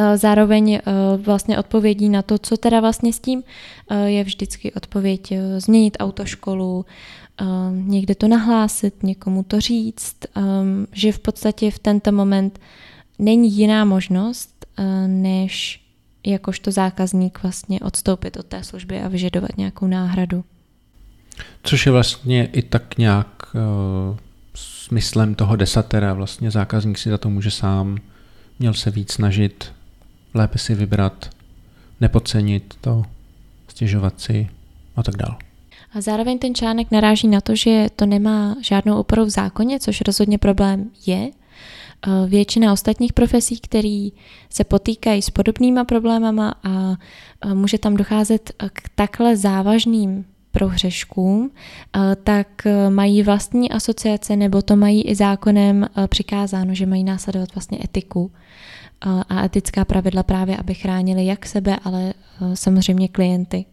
Eh, 0.00 0.18
zároveň 0.18 0.74
eh, 0.74 0.82
vlastně 1.16 1.58
odpovědí 1.58 2.08
na 2.08 2.22
to, 2.22 2.38
co 2.38 2.56
teda 2.56 2.80
vlastně 2.80 3.12
s 3.12 3.18
tím, 3.18 3.42
eh, 3.90 4.10
je 4.10 4.24
vždycky 4.24 4.72
odpověď 4.72 5.32
změnit 5.58 5.96
autoškolu, 6.00 6.86
někde 7.70 8.14
to 8.14 8.28
nahlásit, 8.28 9.02
někomu 9.02 9.42
to 9.42 9.60
říct, 9.60 10.16
že 10.92 11.12
v 11.12 11.18
podstatě 11.18 11.70
v 11.70 11.78
tento 11.78 12.12
moment 12.12 12.60
není 13.18 13.52
jiná 13.52 13.84
možnost, 13.84 14.66
než 15.06 15.80
jakožto 16.26 16.70
zákazník 16.70 17.42
vlastně 17.42 17.80
odstoupit 17.80 18.36
od 18.36 18.46
té 18.46 18.64
služby 18.64 19.00
a 19.00 19.08
vyžadovat 19.08 19.50
nějakou 19.56 19.86
náhradu. 19.86 20.44
Což 21.62 21.86
je 21.86 21.92
vlastně 21.92 22.46
i 22.52 22.62
tak 22.62 22.98
nějak 22.98 23.56
smyslem 24.54 25.34
toho 25.34 25.56
desatera. 25.56 26.14
Vlastně 26.14 26.50
zákazník 26.50 26.98
si 26.98 27.10
za 27.10 27.18
to 27.18 27.30
může 27.30 27.50
sám, 27.50 27.98
měl 28.58 28.74
se 28.74 28.90
víc 28.90 29.12
snažit, 29.12 29.72
lépe 30.34 30.58
si 30.58 30.74
vybrat, 30.74 31.30
nepodcenit 32.00 32.74
to, 32.80 33.04
stěžovat 33.68 34.20
si 34.20 34.48
a 34.96 35.02
tak 35.02 35.16
dále. 35.16 35.36
A 35.94 36.00
zároveň 36.00 36.38
ten 36.38 36.54
článek 36.54 36.90
naráží 36.90 37.28
na 37.28 37.40
to, 37.40 37.56
že 37.56 37.86
to 37.96 38.06
nemá 38.06 38.56
žádnou 38.60 38.98
oporu 38.98 39.24
v 39.24 39.30
zákoně, 39.30 39.80
což 39.80 40.00
rozhodně 40.00 40.38
problém 40.38 40.90
je. 41.06 41.30
Eh, 42.06 42.28
většina 42.28 42.72
ostatních 42.72 43.12
profesí, 43.12 43.60
které 43.60 44.08
se 44.50 44.64
potýkají 44.64 45.22
s 45.22 45.30
podobnýma 45.30 45.84
problémama 45.84 46.54
a 46.64 46.94
eh, 47.44 47.54
může 47.54 47.78
tam 47.78 47.96
docházet 47.96 48.52
k 48.72 48.88
takhle 48.94 49.36
závažným 49.36 50.24
prohřeškům, 50.50 51.50
eh, 51.50 52.16
tak 52.24 52.66
mají 52.88 53.22
vlastní 53.22 53.70
asociace 53.70 54.36
nebo 54.36 54.62
to 54.62 54.76
mají 54.76 55.02
i 55.02 55.14
zákonem 55.14 55.86
přikázáno, 56.06 56.74
že 56.74 56.86
mají 56.86 57.04
následovat 57.04 57.54
vlastně 57.54 57.78
etiku 57.84 58.30
a 59.02 59.44
etická 59.44 59.84
pravidla 59.84 60.22
právě, 60.22 60.56
aby 60.56 60.74
chránili 60.74 61.26
jak 61.26 61.46
sebe, 61.46 61.78
ale 61.84 62.02
e, 62.02 62.56
samozřejmě 62.56 63.08
klienty. 63.08 63.64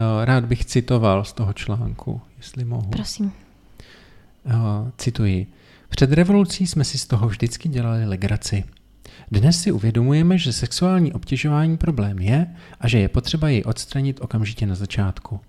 E, 0.00 0.24
rád 0.24 0.44
bych 0.44 0.64
citoval 0.64 1.24
z 1.24 1.32
toho 1.32 1.52
článku, 1.52 2.20
jestli 2.36 2.64
mohu. 2.64 2.90
Prosím. 2.90 3.32
E, 4.46 4.52
cituji. 4.98 5.46
Před 5.88 6.12
revolucí 6.12 6.66
jsme 6.66 6.84
si 6.84 6.98
z 6.98 7.06
toho 7.06 7.28
vždycky 7.28 7.68
dělali 7.68 8.06
legraci. 8.06 8.64
Dnes 9.30 9.60
si 9.60 9.72
uvědomujeme, 9.72 10.38
že 10.38 10.52
sexuální 10.52 11.12
obtěžování 11.12 11.76
problém 11.76 12.18
je 12.18 12.56
a 12.80 12.88
že 12.88 12.98
je 12.98 13.08
potřeba 13.08 13.48
jej 13.48 13.62
odstranit 13.66 14.20
okamžitě 14.20 14.66
na 14.66 14.74
začátku. 14.74 15.40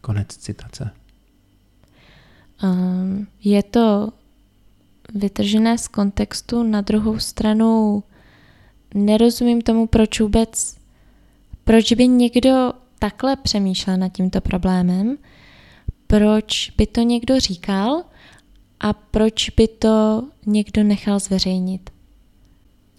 Konec 0.00 0.36
citace. 0.36 0.90
Um, 2.62 3.26
je 3.44 3.62
to 3.62 4.12
vytržené 5.14 5.78
z 5.78 5.88
kontextu, 5.88 6.62
na 6.62 6.80
druhou 6.80 7.18
stranu 7.18 8.02
nerozumím 8.94 9.60
tomu, 9.60 9.86
proč 9.86 10.20
vůbec 10.20 10.80
proč 11.64 11.92
by 11.92 12.08
někdo 12.08 12.72
takhle 12.98 13.36
přemýšlel 13.36 13.96
nad 13.96 14.08
tímto 14.08 14.40
problémem, 14.40 15.16
proč 16.06 16.70
by 16.76 16.86
to 16.86 17.00
někdo 17.00 17.40
říkal 17.40 18.02
a 18.80 18.92
proč 18.92 19.50
by 19.50 19.68
to 19.68 20.28
někdo 20.46 20.84
nechal 20.84 21.18
zveřejnit. 21.18 21.90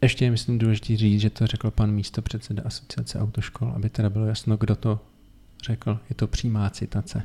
Ještě 0.02 0.26
je, 0.26 0.32
myslím, 0.32 0.60
důležité 0.60 0.98
říct, 0.98 1.22
že 1.22 1.30
to 1.30 1.48
řekl 1.48 1.72
pan 1.72 1.92
místo 1.92 2.22
předseda 2.22 2.64
asociace 2.66 3.20
autoškol, 3.20 3.72
aby 3.76 3.90
teda 3.90 4.10
bylo 4.10 4.26
jasno, 4.26 4.58
kdo 4.58 4.76
to 4.76 5.00
řekl. 5.64 6.00
Je 6.10 6.16
to 6.16 6.28
přímá 6.28 6.70
citace. 6.70 7.24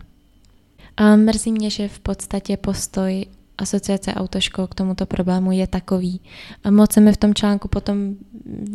A 0.97 1.17
mrzí 1.17 1.53
mě, 1.53 1.71
že 1.71 1.89
v 1.89 1.99
podstatě 1.99 2.57
postoj 2.57 3.27
asociace 3.59 4.15
autoškol 4.15 4.67
k 4.67 4.75
tomuto 4.75 5.07
problému 5.07 5.53
je 5.53 5.67
takový. 5.67 6.21
A 6.65 6.71
moc 6.71 6.93
se 6.93 7.01
mi 7.01 7.13
v 7.13 7.17
tom 7.17 7.35
článku 7.35 7.69
potom 7.69 8.17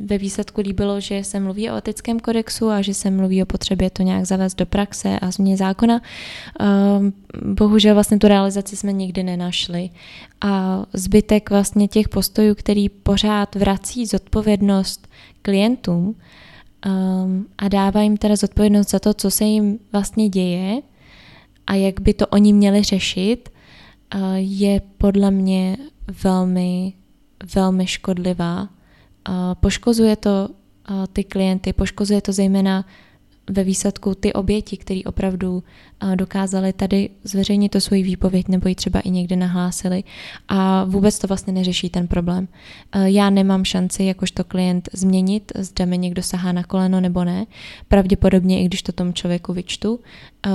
ve 0.06 0.18
výsledku 0.18 0.62
líbilo, 0.62 1.00
že 1.00 1.24
se 1.24 1.40
mluví 1.40 1.70
o 1.70 1.76
etickém 1.76 2.20
kodexu 2.20 2.70
a 2.70 2.82
že 2.82 2.94
se 2.94 3.12
mluví 3.12 3.44
o 3.44 3.46
potřebě 3.46 3.90
to 3.90 4.04
nějak 4.04 4.26
zavést 4.26 4.56
do 4.56 4.66
praxe 4.66 5.20
a 5.20 5.32
změně 5.32 5.58
zákona. 5.58 6.02
Ehm, 6.60 7.14
bohužel 7.46 7.94
vlastně 7.94 8.20
tu 8.20 8.28
realizaci 8.28 8.76
jsme 8.76 8.94
nikdy 8.94 9.24
nenašli. 9.24 9.90
A 10.42 10.84
zbytek 10.94 11.50
vlastně 11.50 11.88
těch 11.88 12.10
postojů, 12.10 12.56
který 12.56 12.90
pořád 12.90 13.56
vrací 13.56 14.06
zodpovědnost 14.06 15.08
klientům 15.42 16.16
ehm, 16.86 17.46
a 17.58 17.68
dává 17.68 18.02
jim 18.02 18.18
teda 18.18 18.36
zodpovědnost 18.36 18.90
za 18.90 19.00
to, 19.00 19.14
co 19.14 19.32
se 19.32 19.44
jim 19.46 19.80
vlastně 19.92 20.30
děje 20.30 20.82
a 21.68 21.76
jak 21.76 22.02
by 22.02 22.14
to 22.14 22.28
oni 22.28 22.54
měli 22.54 22.84
řešit, 22.84 23.50
je 24.36 24.82
podle 24.98 25.32
mě 25.32 25.78
velmi, 26.24 26.94
velmi 27.56 27.88
škodlivá. 27.88 28.70
Poškozuje 29.54 30.16
to 30.16 30.50
ty 31.14 31.24
klienty, 31.24 31.74
poškozuje 31.74 32.22
to 32.22 32.34
zejména 32.34 32.86
ve 33.50 33.64
výsledku 33.64 34.16
ty 34.16 34.34
oběti, 34.34 34.78
které 34.78 35.02
opravdu 35.06 35.64
dokázali 36.16 36.74
tady 36.74 37.10
zveřejnit 37.24 37.70
to 37.70 37.82
svoji 37.82 38.04
výpověď 38.04 38.48
nebo 38.48 38.70
ji 38.70 38.76
třeba 38.76 39.00
i 39.00 39.10
někde 39.10 39.36
nahlásili 39.36 40.04
a 40.48 40.84
vůbec 40.84 41.20
to 41.20 41.28
vlastně 41.28 41.54
neřeší 41.54 41.90
ten 41.90 42.08
problém. 42.08 42.48
Já 43.06 43.30
nemám 43.30 43.66
šanci 43.66 44.04
jakožto 44.04 44.44
klient 44.44 44.90
změnit, 44.94 45.52
zda 45.56 45.86
mi 45.86 45.98
někdo 45.98 46.24
sahá 46.24 46.52
na 46.52 46.64
koleno 46.64 47.02
nebo 47.02 47.24
ne. 47.24 47.46
Pravděpodobně, 47.88 48.62
i 48.62 48.66
když 48.66 48.82
to 48.82 48.92
tomu 48.92 49.12
člověku 49.12 49.54
vyčtu, 49.54 50.00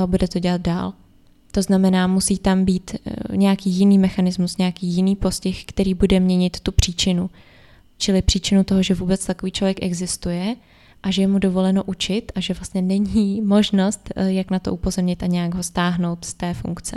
bude 0.07 0.29
to 0.29 0.39
dělat 0.39 0.61
dál. 0.61 0.93
To 1.57 1.63
znamená, 1.63 2.07
musí 2.07 2.39
tam 2.39 2.65
být 2.65 2.95
eh, 2.95 3.37
nějaký 3.37 3.71
jiný 3.71 3.99
mechanismus, 3.99 4.57
nějaký 4.57 4.87
jiný 4.87 5.17
postih, 5.17 5.65
který 5.65 5.95
bude 5.95 6.21
měnit 6.21 6.61
tu 6.61 6.73
příčinu. 6.73 7.31
Čili 7.99 8.23
příčinu 8.23 8.65
toho, 8.65 8.83
že 8.83 8.95
vůbec 8.95 9.27
takový 9.27 9.53
člověk 9.53 9.83
existuje 9.83 10.57
a 11.03 11.11
že 11.11 11.23
je 11.23 11.29
mu 11.29 11.39
dovoleno 11.39 11.85
učit 11.85 12.33
a 12.35 12.41
že 12.41 12.55
vlastně 12.55 12.83
není 12.83 13.41
možnost, 13.45 14.11
eh, 14.17 14.33
jak 14.33 14.51
na 14.51 14.59
to 14.59 14.75
upozornit 14.75 15.23
a 15.23 15.27
nějak 15.27 15.55
ho 15.55 15.63
stáhnout 15.63 16.25
z 16.25 16.35
té 16.35 16.55
funkce. 16.55 16.97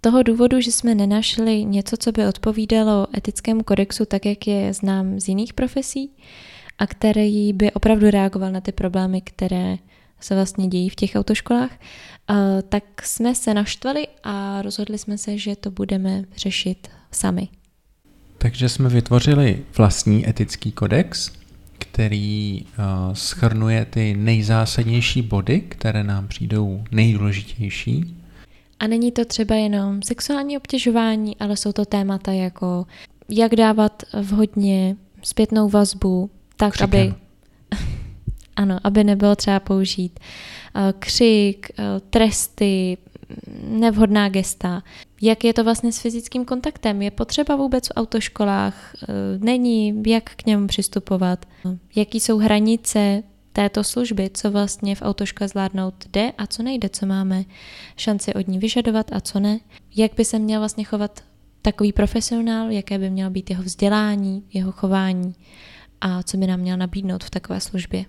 Toho 0.00 0.22
důvodu, 0.22 0.60
že 0.60 0.72
jsme 0.72 0.94
nenašli 0.94 1.64
něco, 1.64 1.96
co 1.96 2.12
by 2.12 2.26
odpovídalo 2.26 3.06
etickému 3.16 3.62
kodexu 3.62 4.04
tak, 4.04 4.26
jak 4.26 4.46
je 4.46 4.72
znám 4.72 5.20
z 5.20 5.28
jiných 5.28 5.54
profesí 5.54 6.10
a 6.78 6.86
který 6.86 7.52
by 7.52 7.72
opravdu 7.72 8.10
reagoval 8.10 8.52
na 8.52 8.60
ty 8.60 8.72
problémy, 8.72 9.20
které 9.20 9.76
se 10.20 10.34
vlastně 10.34 10.66
dějí 10.66 10.88
v 10.88 10.94
těch 10.94 11.14
autoškolách, 11.14 11.70
tak 12.68 13.02
jsme 13.02 13.34
se 13.34 13.54
naštvali 13.54 14.08
a 14.22 14.62
rozhodli 14.62 14.98
jsme 14.98 15.18
se, 15.18 15.38
že 15.38 15.56
to 15.56 15.70
budeme 15.70 16.22
řešit 16.36 16.88
sami. 17.12 17.48
Takže 18.38 18.68
jsme 18.68 18.88
vytvořili 18.88 19.62
vlastní 19.78 20.28
etický 20.28 20.72
kodex, 20.72 21.32
který 21.78 22.66
schrnuje 23.12 23.84
ty 23.84 24.14
nejzásadnější 24.16 25.22
body, 25.22 25.60
které 25.60 26.04
nám 26.04 26.28
přijdou 26.28 26.84
nejdůležitější. 26.90 28.16
A 28.80 28.86
není 28.86 29.12
to 29.12 29.24
třeba 29.24 29.54
jenom 29.54 30.02
sexuální 30.02 30.56
obtěžování, 30.56 31.36
ale 31.36 31.56
jsou 31.56 31.72
to 31.72 31.84
témata 31.84 32.32
jako 32.32 32.86
jak 33.28 33.54
dávat 33.54 34.02
vhodně 34.22 34.96
zpětnou 35.22 35.68
vazbu, 35.68 36.30
tak 36.56 36.72
Křikem. 36.72 37.00
aby 37.00 37.14
ano, 38.56 38.78
aby 38.84 39.04
nebylo 39.04 39.36
třeba 39.36 39.60
použít 39.60 40.20
eh, 40.20 40.94
křik, 40.98 41.70
eh, 41.78 42.00
tresty, 42.10 42.98
nevhodná 43.62 44.28
gesta. 44.28 44.82
Jak 45.22 45.44
je 45.44 45.54
to 45.54 45.64
vlastně 45.64 45.92
s 45.92 45.98
fyzickým 45.98 46.44
kontaktem? 46.44 47.02
Je 47.02 47.10
potřeba 47.10 47.56
vůbec 47.56 47.88
v 47.88 47.92
autoškolách? 47.96 48.94
Eh, 49.02 49.06
není? 49.38 50.02
Jak 50.06 50.24
k 50.24 50.46
němu 50.46 50.66
přistupovat? 50.66 51.46
Jaký 51.96 52.20
jsou 52.20 52.38
hranice 52.38 53.22
této 53.52 53.84
služby, 53.84 54.30
co 54.34 54.50
vlastně 54.50 54.94
v 54.94 55.02
autoškole 55.02 55.48
zvládnout 55.48 55.94
jde 56.12 56.32
a 56.38 56.46
co 56.46 56.62
nejde, 56.62 56.88
co 56.88 57.06
máme 57.06 57.44
šanci 57.96 58.34
od 58.34 58.48
ní 58.48 58.58
vyžadovat 58.58 59.06
a 59.12 59.20
co 59.20 59.40
ne? 59.40 59.58
Jak 59.96 60.14
by 60.14 60.24
se 60.24 60.38
měl 60.38 60.60
vlastně 60.60 60.84
chovat 60.84 61.24
takový 61.62 61.92
profesionál, 61.92 62.70
jaké 62.70 62.98
by 62.98 63.10
mělo 63.10 63.30
být 63.30 63.50
jeho 63.50 63.62
vzdělání, 63.62 64.44
jeho 64.52 64.72
chování 64.72 65.34
a 66.00 66.22
co 66.22 66.36
by 66.36 66.46
nám 66.46 66.60
měl 66.60 66.76
nabídnout 66.76 67.24
v 67.24 67.30
takové 67.30 67.60
službě? 67.60 68.04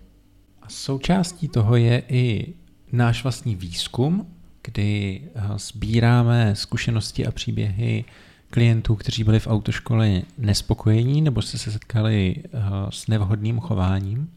Součástí 0.67 1.47
toho 1.47 1.75
je 1.75 2.03
i 2.10 2.53
náš 2.91 3.23
vlastní 3.23 3.56
výzkum, 3.56 4.27
kdy 4.63 5.21
eh, 5.36 5.41
sbíráme 5.58 6.56
zkušenosti 6.56 7.25
a 7.25 7.32
příběhy 7.32 8.06
klientů, 8.49 8.95
kteří 8.95 9.23
byli 9.23 9.39
v 9.39 9.47
autoškole 9.47 10.21
nespokojení 10.38 11.21
nebo 11.21 11.41
se 11.41 11.58
setkali 11.58 12.36
eh, 12.38 12.60
s 12.89 13.08
nevhodným 13.08 13.60
chováním. 13.60 14.30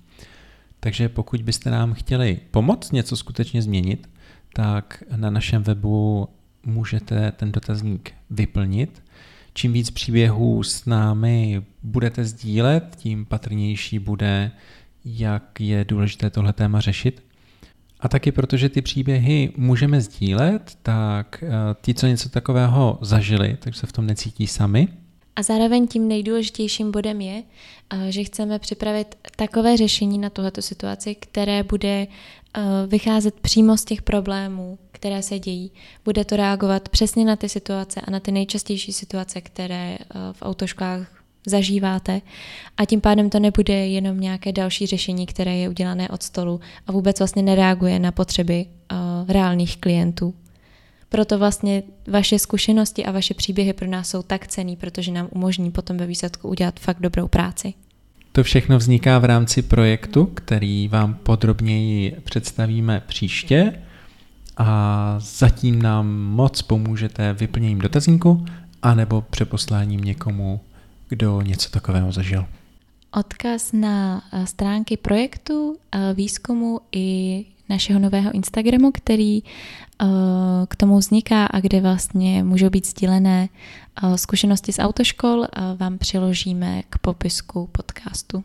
Takže 0.80 1.08
pokud 1.08 1.42
byste 1.42 1.70
nám 1.70 1.94
chtěli 1.94 2.40
pomoct 2.50 2.92
něco 2.92 3.16
skutečně 3.16 3.62
změnit, 3.62 4.10
tak 4.52 5.02
na 5.16 5.30
našem 5.30 5.62
webu 5.62 6.28
můžete 6.66 7.32
ten 7.32 7.52
dotazník 7.52 8.12
vyplnit. 8.30 9.02
Čím 9.54 9.72
víc 9.72 9.90
příběhů 9.90 10.62
s 10.62 10.86
námi 10.86 11.62
budete 11.82 12.24
sdílet, 12.24 12.96
tím 12.96 13.24
patrnější 13.24 13.98
bude 13.98 14.50
jak 15.04 15.60
je 15.60 15.84
důležité 15.84 16.30
tohle 16.30 16.52
téma 16.52 16.80
řešit. 16.80 17.22
A 18.00 18.08
taky 18.08 18.32
protože 18.32 18.68
ty 18.68 18.82
příběhy 18.82 19.52
můžeme 19.56 20.00
sdílet, 20.00 20.72
tak 20.82 21.44
eh, 21.46 21.48
ti, 21.82 21.94
co 21.94 22.06
něco 22.06 22.28
takového 22.28 22.98
zažili, 23.00 23.56
tak 23.60 23.74
se 23.74 23.86
v 23.86 23.92
tom 23.92 24.06
necítí 24.06 24.46
sami. 24.46 24.88
A 25.36 25.42
zároveň 25.42 25.86
tím 25.86 26.08
nejdůležitějším 26.08 26.90
bodem 26.90 27.20
je, 27.20 27.42
eh, 27.90 28.12
že 28.12 28.24
chceme 28.24 28.58
připravit 28.58 29.14
takové 29.36 29.76
řešení 29.76 30.18
na 30.18 30.30
tuhleto 30.30 30.62
situaci, 30.62 31.14
které 31.14 31.62
bude 31.62 32.06
eh, 32.06 32.60
vycházet 32.86 33.40
přímo 33.40 33.76
z 33.76 33.84
těch 33.84 34.02
problémů, 34.02 34.78
které 34.92 35.22
se 35.22 35.38
dějí. 35.38 35.72
Bude 36.04 36.24
to 36.24 36.36
reagovat 36.36 36.88
přesně 36.88 37.24
na 37.24 37.36
ty 37.36 37.48
situace 37.48 38.00
a 38.00 38.10
na 38.10 38.20
ty 38.20 38.32
nejčastější 38.32 38.92
situace, 38.92 39.40
které 39.40 39.98
v 40.32 40.42
autoškolách 40.42 41.19
zažíváte 41.46 42.20
a 42.76 42.84
tím 42.84 43.00
pádem 43.00 43.30
to 43.30 43.40
nebude 43.40 43.86
jenom 43.86 44.20
nějaké 44.20 44.52
další 44.52 44.86
řešení, 44.86 45.26
které 45.26 45.56
je 45.56 45.68
udělané 45.68 46.08
od 46.08 46.22
stolu 46.22 46.60
a 46.86 46.92
vůbec 46.92 47.18
vlastně 47.18 47.42
nereaguje 47.42 47.98
na 47.98 48.12
potřeby 48.12 48.66
uh, 48.66 48.98
reálných 49.30 49.76
klientů. 49.76 50.34
Proto 51.08 51.38
vlastně 51.38 51.82
vaše 52.08 52.38
zkušenosti 52.38 53.04
a 53.04 53.10
vaše 53.10 53.34
příběhy 53.34 53.72
pro 53.72 53.86
nás 53.86 54.08
jsou 54.08 54.22
tak 54.22 54.46
cený, 54.46 54.76
protože 54.76 55.12
nám 55.12 55.28
umožní 55.30 55.70
potom 55.70 55.96
ve 55.96 56.06
výsledku 56.06 56.48
udělat 56.48 56.80
fakt 56.80 57.00
dobrou 57.00 57.28
práci. 57.28 57.74
To 58.32 58.42
všechno 58.42 58.78
vzniká 58.78 59.18
v 59.18 59.24
rámci 59.24 59.62
projektu, 59.62 60.26
který 60.26 60.88
vám 60.88 61.14
podrobněji 61.14 62.16
představíme 62.24 63.02
příště 63.06 63.82
a 64.56 65.14
zatím 65.18 65.82
nám 65.82 66.08
moc 66.16 66.62
pomůžete 66.62 67.32
vyplněním 67.32 67.78
dotazníku 67.78 68.44
anebo 68.82 69.22
přeposláním 69.30 70.00
někomu 70.00 70.60
kdo 71.10 71.40
něco 71.40 71.70
takového 71.70 72.12
zažil. 72.12 72.46
Odkaz 73.10 73.72
na 73.72 74.22
eh, 74.32 74.46
stránky 74.46 74.96
projektu, 74.96 75.76
eh, 75.92 76.14
výzkumu 76.14 76.80
i 76.92 77.44
našeho 77.68 78.00
nového 78.00 78.32
Instagramu, 78.32 78.92
který 78.92 79.42
eh, 79.42 80.06
k 80.68 80.76
tomu 80.76 80.98
vzniká 80.98 81.46
a 81.46 81.60
kde 81.60 81.80
vlastně 81.80 82.44
můžou 82.44 82.70
být 82.70 82.86
sdílené 82.86 83.48
zkušenosti 84.16 84.72
z 84.72 84.78
autoškol, 84.78 85.46
vám 85.76 85.98
přiložíme 85.98 86.82
k 86.90 86.98
popisku 86.98 87.68
podcastu. 87.72 88.44